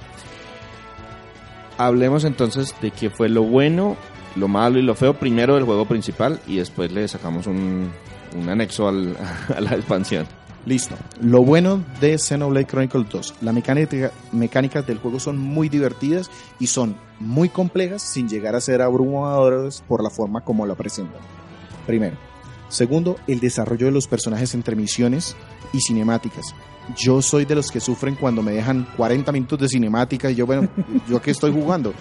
[1.78, 3.98] Hablemos entonces de qué fue lo bueno,
[4.36, 7.92] lo malo y lo feo primero del juego principal y después le sacamos un,
[8.36, 9.18] un anexo al-
[9.58, 10.28] a la expansión.
[10.66, 10.96] Listo.
[11.22, 16.68] Lo bueno de Xenoblade Chronicles 2, las mecánica, mecánicas del juego son muy divertidas y
[16.68, 21.22] son muy complejas sin llegar a ser abrumadoras por la forma como la presentan.
[21.88, 22.16] Primero.
[22.70, 25.36] Segundo, el desarrollo de los personajes entre misiones
[25.74, 26.54] y cinemáticas.
[26.96, 30.46] Yo soy de los que sufren cuando me dejan 40 minutos de cinemática y yo,
[30.46, 30.70] bueno,
[31.10, 31.94] ¿yo qué estoy jugando?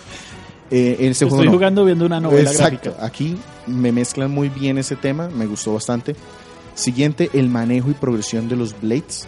[0.70, 1.52] Eh, en ese juego estoy no.
[1.54, 2.90] jugando viendo una novela Exacto.
[2.90, 3.04] gráfica.
[3.04, 3.36] Aquí
[3.66, 6.14] me mezclan muy bien ese tema, me gustó bastante.
[6.74, 9.26] Siguiente, el manejo y progresión de los blades.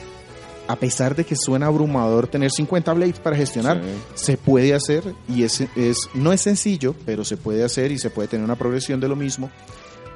[0.69, 3.91] A pesar de que suena abrumador tener 50 blades para gestionar, Sí.
[4.15, 8.11] se puede hacer y es, es no es sencillo, pero se puede hacer y se
[8.11, 9.51] puede tener una progresión de lo mismo.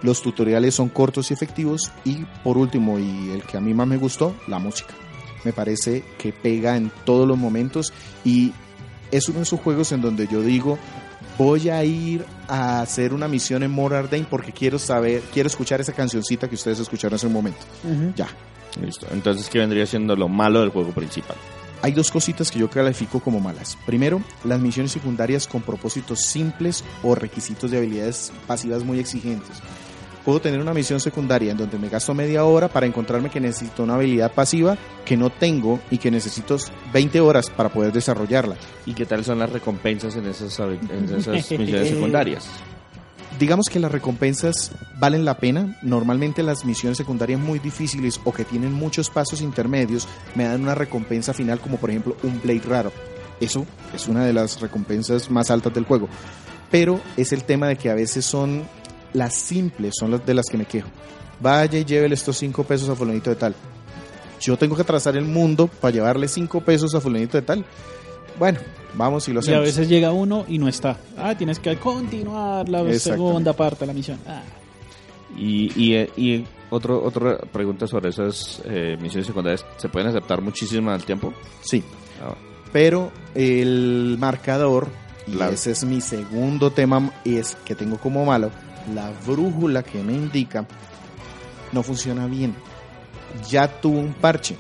[0.02, 3.88] Los tutoriales son cortos y efectivos y por último y el que a mí más
[3.88, 4.94] me gustó, la música.
[5.44, 7.92] Me parece que pega en todos los momentos
[8.24, 8.52] y
[9.10, 10.78] es uno de esos juegos en donde yo digo
[11.38, 15.92] voy a ir a hacer una misión en Morardain porque quiero saber, quiero escuchar esa
[15.92, 17.60] cancioncita que ustedes escucharon hace un momento.
[18.14, 18.28] Ya.
[18.80, 19.06] Listo.
[19.10, 21.36] Entonces, ¿qué vendría siendo lo malo del juego principal?
[21.82, 23.76] Hay dos cositas que yo califico como malas.
[23.86, 29.62] Primero, las misiones secundarias con propósitos simples o requisitos de habilidades pasivas muy exigentes.
[30.26, 33.84] Puedo tener una misión secundaria en donde me gasto media hora para encontrarme que necesito
[33.84, 36.56] una habilidad pasiva que no tengo y que necesito
[36.92, 38.56] 20 horas para poder desarrollarla.
[38.86, 42.50] ¿Y qué tal son las recompensas en esas, en esas misiones secundarias?
[43.38, 45.78] digamos que las recompensas valen la pena.
[45.82, 50.74] Normalmente las misiones secundarias muy difíciles o que tienen muchos pasos intermedios me dan una
[50.74, 52.92] recompensa final como por ejemplo un Blade raro.
[53.40, 53.64] Eso
[53.94, 56.08] es una de las recompensas más altas del juego.
[56.70, 58.64] Pero es el tema de que a veces son
[59.12, 60.88] las simples, son las de las que me quejo.
[61.40, 63.54] Vaya y llévele estos 5 pesos a fulanito de tal.
[64.40, 67.64] Yo tengo que trazar el mundo para llevarle 5 pesos a fulanito de tal.
[68.38, 68.58] Bueno,
[68.94, 69.62] vamos y lo Y a hacemos.
[69.62, 70.98] veces llega uno y no está.
[71.16, 74.18] Ah, tienes que continuar la segunda parte de la misión.
[74.26, 74.42] Ah.
[75.36, 79.64] Y, y, y otro, otra pregunta sobre esas eh, misiones secundarias.
[79.76, 81.32] ¿Se pueden aceptar muchísimo al tiempo?
[81.62, 81.82] Sí,
[82.22, 82.34] Ah,
[82.72, 84.88] pero el marcador,
[85.26, 88.50] y ese es mi segundo tema, es que tengo como malo,
[88.94, 90.66] la brújula que me indica
[91.72, 92.54] no funciona bien.
[93.48, 94.56] Ya tuvo un parche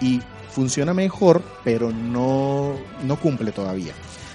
[0.00, 3.92] y funciona mejor, pero no, no cumple todavía.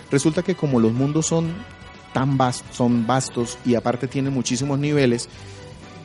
[0.10, 1.54] Resulta que como los mundos son
[2.14, 5.28] tan vastos, son vastos y aparte tienen muchísimos niveles,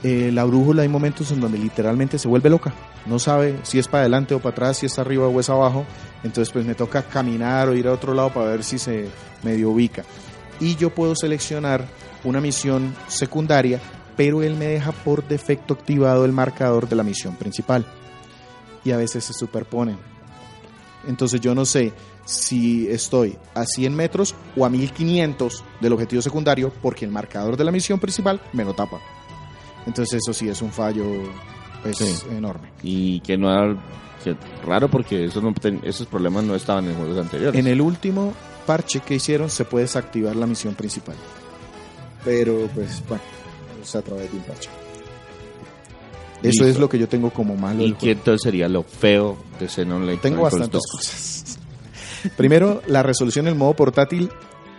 [0.02, 2.72] eh, la brújula hay momentos en donde literalmente se vuelve loca.
[3.06, 5.84] No sabe si es para adelante o para atrás, si es arriba o es abajo.
[6.22, 9.08] Entonces pues me toca caminar o ir a otro lado para ver si se
[9.42, 10.04] medio ubica.
[10.58, 11.86] Y yo puedo seleccionar
[12.24, 13.80] una misión secundaria
[14.16, 17.86] pero él me deja por defecto activado el marcador de la misión principal.
[18.84, 19.96] Y a veces se superponen.
[21.06, 21.92] Entonces yo no sé
[22.26, 27.64] si estoy a 100 metros o a 1500 del objetivo secundario porque el marcador de
[27.64, 28.98] la misión principal me lo tapa.
[29.86, 31.04] Entonces eso sí es un fallo
[31.82, 32.26] pues, Sí.
[32.30, 32.68] enorme.
[32.82, 33.74] Y que no ha-
[34.22, 37.58] que raro porque eso no esos problemas no estaban en juegos anteriores.
[37.58, 38.34] En el último
[38.66, 41.16] parche que hicieron se puede desactivar la misión principal.
[42.24, 43.22] Pero pues bueno,
[43.82, 44.70] es a través de un parche.
[46.42, 46.66] Eso Listo.
[46.66, 47.84] es lo que yo tengo como malo.
[47.84, 50.90] ¿Y qué entonces sería lo feo de Xenoblade Tengo Chronicles bastantes 2?
[50.90, 51.58] cosas.
[52.36, 54.30] Primero, la resolución en modo portátil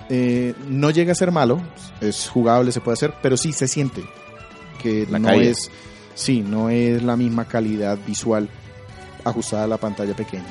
[0.10, 1.62] eh, no llega a ser malo,
[2.02, 4.04] es jugable, se puede hacer, pero sí se siente
[4.82, 5.70] que La no es,
[6.16, 8.50] sí, no es la misma calidad visual
[9.24, 10.44] ajustada a la pantalla pequeña.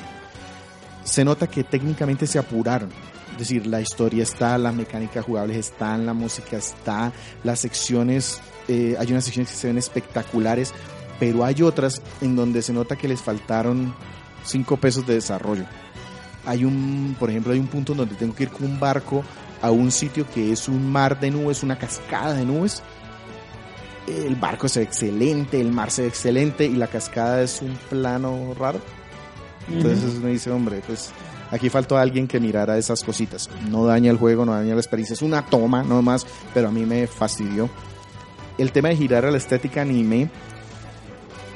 [1.03, 2.89] Se nota que técnicamente se apuraron.
[3.41, 7.11] Es decir, la historia está, las mecánicas jugables están, la música está,
[7.43, 10.75] las secciones, eh, hay unas secciones que se ven espectaculares,
[11.19, 13.95] pero hay otras en donde se nota que les faltaron
[14.43, 15.65] 5 pesos de desarrollo.
[16.45, 19.23] Hay un, por ejemplo, hay un punto en donde tengo que ir con un barco
[19.59, 22.83] a un sitio que es un mar de nubes, una cascada de nubes.
[24.07, 27.75] El barco se ve excelente, el mar se ve excelente y la cascada es un
[27.89, 28.79] plano raro.
[29.67, 31.11] Entonces me dice, hombre, pues
[31.51, 33.49] aquí faltó alguien que mirara esas cositas.
[33.69, 35.13] No daña el juego, no daña la experiencia.
[35.13, 37.69] Es una toma, no más, pero a mí me fastidió.
[38.57, 40.29] El tema de girar a la estética anime,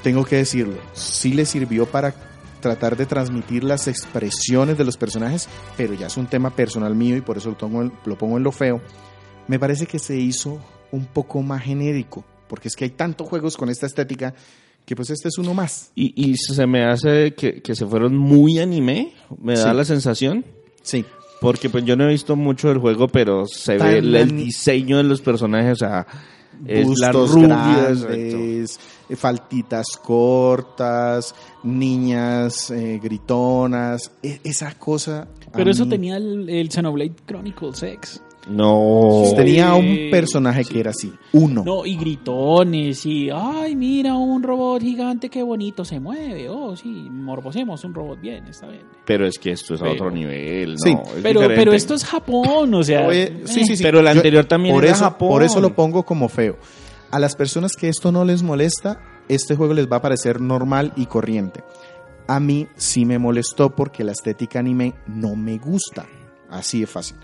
[0.03, 2.13] tengo que decirlo, sí le sirvió para
[2.61, 7.15] tratar de transmitir las expresiones de los personajes, pero ya es un tema personal mío
[7.15, 8.81] y por eso lo pongo en lo feo.
[9.47, 10.59] Me parece que se hizo
[10.91, 14.33] un poco más genérico, porque es que hay tantos juegos con esta estética
[14.85, 15.91] que pues este es uno más.
[15.95, 19.77] Y, y se me hace que, que se fueron muy anime, me da Sí.
[19.77, 20.45] la sensación.
[20.83, 21.03] Sí,
[21.41, 24.97] Porque pues yo no he visto mucho del juego, pero se Tan ve el, diseño
[24.97, 26.05] de los personajes, o sea,
[26.67, 28.07] es la bustos rubia, exacto.
[28.07, 28.79] grandes,
[29.09, 35.27] eh, faltitas cortas, niñas eh, gritonas, e- esa cosa.
[35.53, 38.21] Pero eso mí- tenía el, el Xenoblade Chronicles X.
[38.47, 39.23] No.
[39.29, 39.35] Sí.
[39.35, 40.73] Tenía un Sí, personaje sí.
[40.73, 41.63] que era así, uno.
[41.65, 46.47] No, y gritones, y ay, mira, un robot gigante, qué bonito se mueve.
[46.49, 48.83] Oh, sí, morbosemos un robot bien, está bien.
[49.05, 50.77] Pero es que esto es a otro nivel, ¿no?
[50.77, 50.91] Sí.
[50.91, 51.55] es Pero, diferente.
[51.55, 53.07] pero esto es Japón, o sea.
[53.07, 53.83] Oye, sí, eh, sí, sí.
[53.83, 55.29] Pero el Yo- anterior también por era eso, Japón.
[55.29, 56.57] Por eso lo pongo como feo.
[57.11, 60.93] A las personas que esto no les molesta, este juego les va a parecer normal
[60.95, 61.63] y corriente.
[62.27, 66.05] A mí sí me molestó porque la estética anime no me gusta.
[66.49, 67.17] Así de fácil.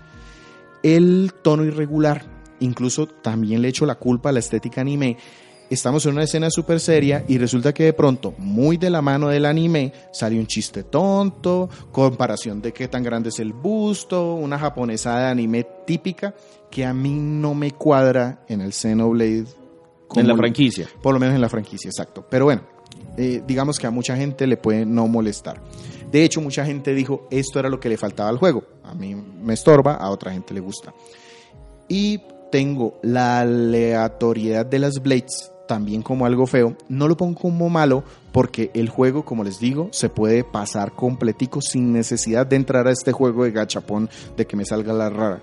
[0.82, 2.24] El tono irregular,
[2.60, 5.16] incluso también le echo la culpa a la estética anime.
[5.70, 9.28] Estamos en una escena súper seria y resulta que de pronto, muy de la mano
[9.28, 14.58] del anime, sale un chiste tonto, comparación de qué tan grande es el busto, una
[14.58, 16.34] japonesada de anime típica
[16.70, 19.38] que a mí no me cuadra en el Xenoblade.
[19.38, 19.46] en
[20.08, 20.88] como la lo- franquicia.
[21.00, 22.26] por lo menos en la franquicia, exacto.
[22.28, 22.62] Pero bueno,
[23.16, 25.60] eh, digamos que a mucha gente le puede no molestar.
[26.10, 28.64] De hecho, mucha gente dijo, esto era lo que le faltaba al juego.
[28.84, 30.92] A mí me estorba, a otra gente le gusta.
[31.88, 32.20] Y
[32.50, 36.76] tengo la aleatoriedad de las Blades también como algo feo.
[36.88, 41.62] No lo pongo como malo porque el juego, como les digo, se puede pasar completico
[41.62, 45.42] sin necesidad de entrar a este juego de gachapón de que me salga la rara.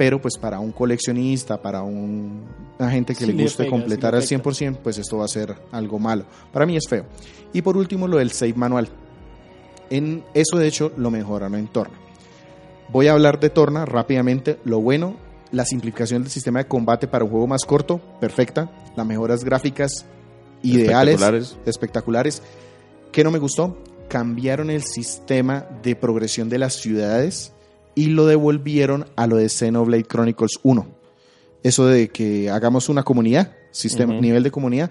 [0.00, 2.46] Pero pues para un coleccionista, para un,
[2.78, 5.26] una gente que Sí le le guste pega, completar sí al 100%, pues esto va
[5.26, 6.24] a ser algo malo.
[6.50, 7.04] Para mí es feo.
[7.52, 8.88] Y por último, lo del save manual.
[9.90, 11.98] En eso, de hecho, lo mejoraron en Torna.
[12.88, 14.58] Voy a hablar de Torna rápidamente.
[14.64, 15.16] Lo bueno,
[15.52, 18.70] la simplificación del sistema de combate para un juego más corto, perfecta.
[18.96, 20.06] Las mejoras gráficas
[20.62, 21.58] ideales, Espectaculares.
[21.66, 22.42] espectaculares.
[23.12, 23.76] ¿Qué no me gustó?
[24.08, 27.52] Cambiaron el sistema de progresión de las ciudades
[27.94, 30.86] y lo devolvieron a lo de Xenoblade Chronicles 1.
[31.62, 34.90] Eso de que hagamos una comunidad, sistema, nivel de comunidad.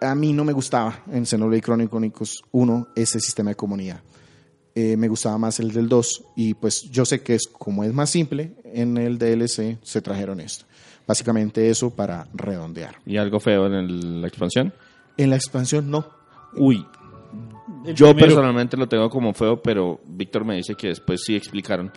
[0.00, 4.00] A mí no me gustaba en Xenoblade Chronicles 1 ese sistema de comunidad.
[4.74, 7.94] Eh, me gustaba más el del 2 y pues yo sé que es como es
[7.94, 10.66] más simple, en el DLC se trajeron esto.
[11.06, 12.96] Básicamente eso para redondear.
[13.06, 14.74] ¿Y algo feo en el- la expansión?
[15.16, 16.10] En la expansión no.
[16.56, 16.84] Uy,
[17.94, 21.92] yo primero- personalmente lo tengo como feo, pero Víctor me dice que después sí explicaron.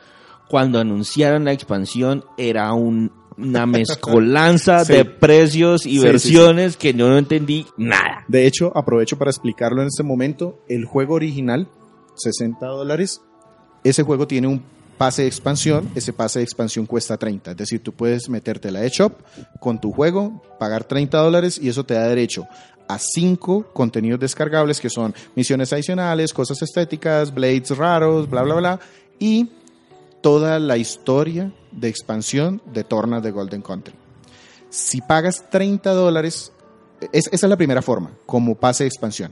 [0.49, 4.93] Cuando anunciaron la expansión era un- una mezcolanza Sí.
[4.93, 8.25] de precios y Sí, sí, versiones que yo no entendí nada.
[8.27, 10.59] De hecho, aprovecho para explicarlo en este momento.
[10.67, 11.67] El juego original,
[12.15, 13.21] 60 dólares.
[13.83, 14.61] Ese juego tiene un
[14.97, 15.89] pase de expansión.
[15.95, 17.51] Ese pase de expansión cuesta 30.
[17.51, 19.13] Es decir, tú puedes meterte la eShop
[19.61, 22.45] con tu juego, pagar 30 dólares y eso te da derecho
[22.89, 28.79] a cinco contenidos descargables que son misiones adicionales, cosas estéticas, blades raros, bla, bla, bla.
[29.19, 29.47] Y
[30.21, 33.93] toda la historia de expansión de Torna de Golden Country.
[34.69, 36.51] Si pagas 30 dólares,
[37.13, 39.31] es- esa es la primera forma, como pase de expansión.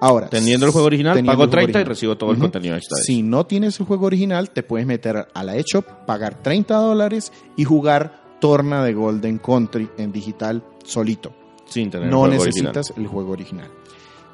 [0.00, 3.22] Ahora, Teniendo el juego original, pago el juego 30 y recibo todo el contenido Si
[3.24, 7.64] no tienes el juego original, te puedes meter a la eShop, pagar 30 dólares y
[7.64, 11.34] jugar Torna de Golden Country en digital solito.
[11.68, 13.70] Sin tener el No juego necesitas el juego original.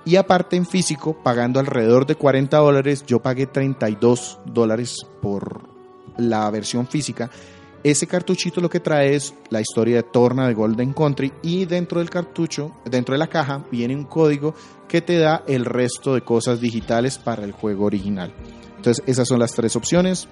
[0.06, 5.62] Y aparte en físico, pagando alrededor de 40 dólares, yo pagué 32 dólares por
[6.18, 7.30] la versión física.
[7.82, 12.00] Ese cartuchito lo que trae es la historia de Torna de Golden Country y dentro
[12.00, 14.54] del cartucho, dentro de la caja, viene un código
[14.88, 18.32] que te da el resto de cosas digitales para el juego original.
[18.76, 20.28] Entonces esas son las tres opciones.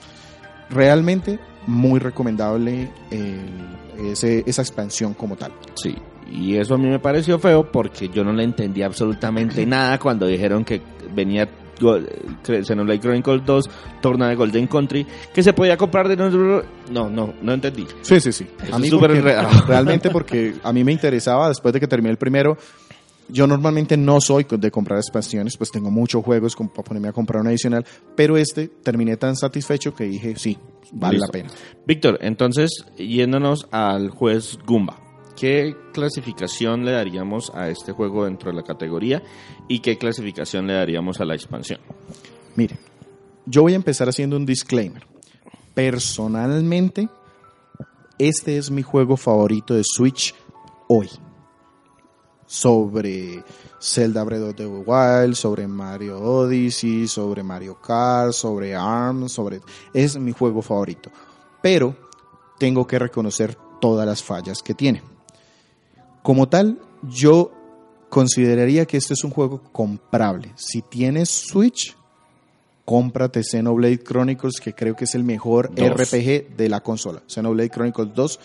[0.70, 3.78] Realmente muy recomendable el-
[4.12, 5.52] ese- esa expansión como tal.
[5.74, 5.94] Sí,
[6.30, 10.26] y eso a mí me pareció feo porque yo no le entendí absolutamente nada cuando
[10.26, 10.80] dijeron que
[11.14, 13.70] venía eh, Xenoblade Chronicles 2,
[14.00, 16.64] Torna de Golden Country, que se podía comprar de nosotros.
[16.90, 17.86] No, no, no entendí.
[18.02, 18.46] Sí, sí, sí.
[18.62, 19.48] Eso A mí súper porque- enredado.
[19.66, 22.56] realmente porque a mí me interesaba después de que terminé el primero.
[23.28, 27.12] Yo normalmente no soy de comprar expansiones, pues tengo muchos juegos como para ponerme a
[27.12, 30.58] comprar un adicional, pero este terminé tan satisfecho que dije, sí,
[30.92, 31.26] vale Listo.
[31.28, 31.50] la pena.
[31.86, 34.98] Víctor, entonces, yéndonos al juez Goomba,
[35.42, 39.24] ¿qué clasificación le daríamos a este juego dentro de la categoría
[39.66, 41.80] y qué clasificación le daríamos a la expansión?
[42.54, 42.78] Mire,
[43.44, 45.04] yo voy a empezar haciendo un disclaimer.
[45.74, 47.08] Personalmente,
[48.20, 50.32] este es mi juego favorito de Switch
[50.86, 51.10] hoy.
[52.46, 53.42] Sobre
[53.80, 59.60] Zelda Breath of the Wild, sobre Mario Odyssey, sobre Mario Kart, sobre ARMS, sobre...
[59.92, 61.10] Es mi juego favorito.
[61.60, 61.96] Pero
[62.60, 65.11] tengo que reconocer todas las fallas que tiene.
[66.22, 67.52] Como tal, yo
[68.08, 70.52] consideraría que este es un juego comprable.
[70.56, 71.96] Si tienes Switch,
[72.84, 75.90] cómprate Xenoblade Chronicles, que creo que es el mejor Dos.
[75.90, 77.22] RPG de la consola.
[77.26, 78.40] Xenoblade Chronicles 2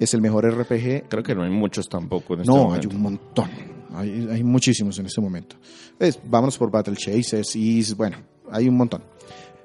[0.00, 1.08] es el mejor RPG.
[1.08, 2.88] Creo que no hay muchos tampoco en este No, hay momento.
[2.96, 3.50] un montón.
[3.94, 5.56] Hay, hay muchísimos en este momento.
[5.98, 8.18] Es, vámonos por Battle Chasers y bueno,
[8.50, 9.02] hay un montón.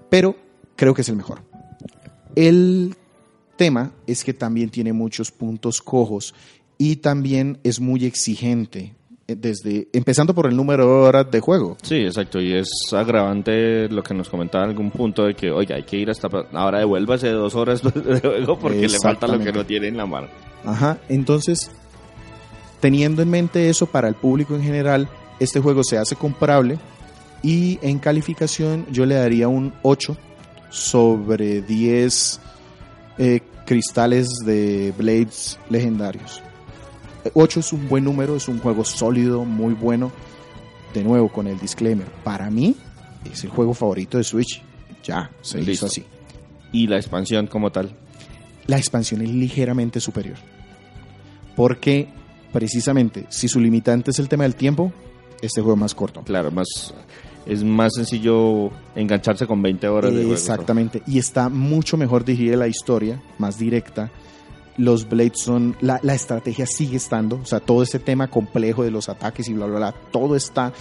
[0.10, 0.36] Pero
[0.76, 1.42] creo que es el mejor.
[2.36, 2.96] El
[3.56, 6.34] tema es que también tiene muchos puntos cojos
[6.78, 8.94] y también es muy exigente
[9.28, 11.78] eh, desde empezando por el número de horas de juego.
[11.82, 15.74] Sí, exacto, y es agravante lo que nos comentaba en algún punto de que, oye,
[15.74, 16.28] hay que ir hasta...
[16.54, 20.06] Ahora devuélvase dos horas de juego porque le falta lo que no tiene en la
[20.06, 20.28] mano.
[20.64, 21.72] Ajá, entonces,
[22.80, 25.10] teniendo en mente eso para el público en general,
[25.40, 26.78] este juego se hace comprable
[27.42, 30.18] y en calificación yo le daría un 8
[30.70, 32.40] sobre 10
[33.18, 36.42] eh, cristales de Blades legendarios.
[37.34, 40.12] 8 es un buen número, es un juego sólido, muy bueno.
[40.94, 42.76] De nuevo, con el disclaimer, para mí
[43.32, 44.62] es el juego favorito de Switch.
[45.04, 45.72] Ya, se Listo.
[45.72, 46.06] hizo así.
[46.72, 47.96] Y la expansión como tal.
[48.68, 50.38] la expansión es ligeramente superior.
[51.56, 52.08] Porque
[52.52, 54.92] precisamente si su limitante es el tema del tiempo,
[55.42, 56.22] este juego es más corto.
[56.24, 56.94] Claro, más
[57.46, 60.34] es más sencillo engancharse con 20 horas de juego.
[60.34, 61.04] Exactamente.
[61.06, 64.12] Y está mucho mejor dirigida la historia, más directa.
[64.78, 65.76] Los Blades son.
[65.82, 67.38] La, la estrategia sigue estando.
[67.42, 69.92] O sea, todo ese tema complejo de los ataques y bla, bla, bla.
[70.12, 70.74] Todo está.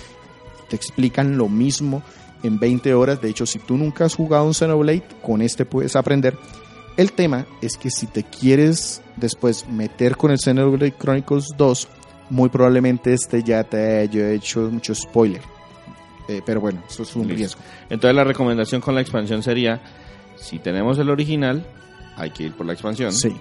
[0.69, 2.03] Te explican lo mismo
[2.43, 3.21] en 20 horas.
[3.21, 6.37] De hecho, si tú nunca has jugado un Xenoblade, con este puedes aprender.
[6.97, 11.89] El tema es que si te quieres después meter con el Xenoblade Chronicles 2,
[12.31, 15.43] muy probablemente este ya te haya hecho mucho spoiler.
[16.29, 17.37] Eh, pero bueno, eso es un Listo.
[17.37, 17.61] riesgo.
[17.91, 19.81] Entonces la recomendación con la expansión sería,
[20.37, 21.67] si tenemos el original,
[22.17, 23.13] hay que ir por la expansión.
[23.13, 23.37] Sí.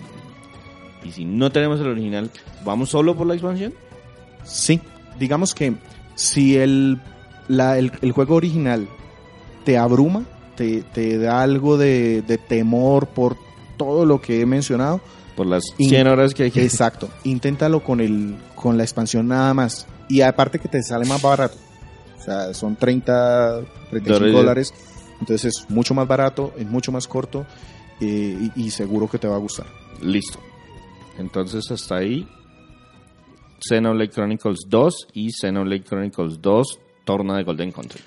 [1.03, 2.29] Y si no tenemos el original,
[2.63, 3.73] ¿vamos solo por la expansión?
[4.43, 4.79] Sí,
[5.19, 5.73] digamos que
[6.15, 6.99] si el,
[7.47, 8.87] la- el, el juego original
[9.65, 10.23] te abruma,
[10.55, 13.35] te, te da algo de, de temor por
[13.77, 15.01] todo lo que he mencionado,
[15.35, 16.63] Por las In- 100 horas que hay que...
[16.63, 19.87] exacto, inténtalo con, el, con la expansión nada más.
[20.09, 21.57] Y aparte que te sale más barato,
[22.19, 24.33] o sea, son 30, 35 Dólares.
[24.33, 24.73] dólares,
[25.19, 27.45] entonces es mucho más barato, es mucho más corto
[27.99, 29.65] eh, y, y seguro que te va a gustar.
[30.01, 30.39] Listo.
[31.17, 32.27] Entonces hasta ahí
[33.59, 38.01] Xenoblade Chronicles 2 y Xenoblade Chronicles 2 Torna de Golden Country.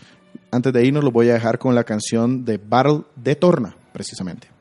[0.51, 4.56] Antes de irnos, los voy a dejar con la canción de Battle de Torna, precisamente.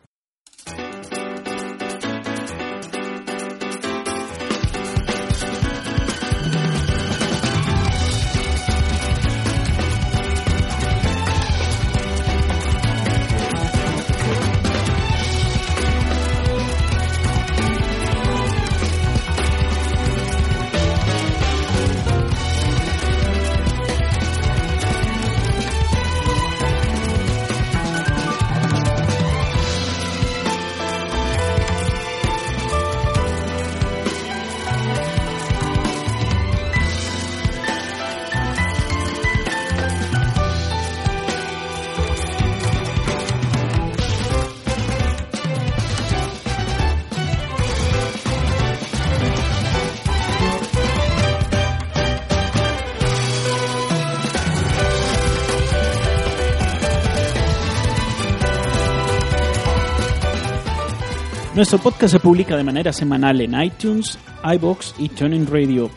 [61.66, 65.90] Nuestro podcast se publica de manera semanal en iTunes, iBox y TuneIn Radio.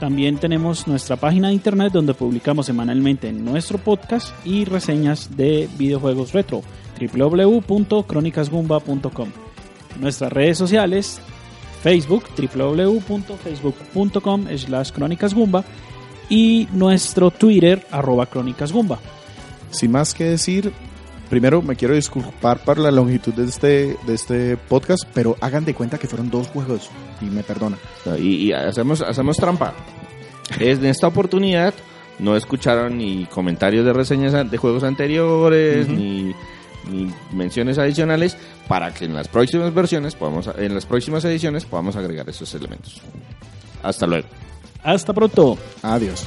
[0.00, 6.32] También tenemos nuestra página de internet donde publicamos semanalmente nuestro podcast y reseñas de videojuegos
[6.32, 6.62] retro
[7.00, 9.28] www.cronicasgumba.com.
[10.00, 11.20] Nuestras redes sociales
[11.84, 14.90] Facebook www.facebook.com slash
[16.30, 18.98] y nuestro Twitter arroba crónicasgumba.
[19.70, 20.72] Sin más que decir,
[21.32, 25.72] primero me quiero disculpar por la longitud de este, de este podcast, pero hagan de
[25.72, 26.90] cuenta que fueron dos juegos
[27.22, 27.78] y me perdona.
[28.18, 29.72] Y, y hacemos, hacemos trampa.
[30.60, 31.72] En esta oportunidad
[32.18, 35.96] no escucharon ni comentarios de reseñas de juegos anteriores, Ujú.
[35.96, 36.34] ni,
[36.90, 38.36] ni menciones adicionales,
[38.68, 43.00] para que en las próximas versiones, podamos, en las próximas ediciones, podamos agregar esos elementos.
[43.82, 44.28] Hasta luego.
[44.84, 45.56] Hasta pronto.
[45.80, 46.26] Adiós.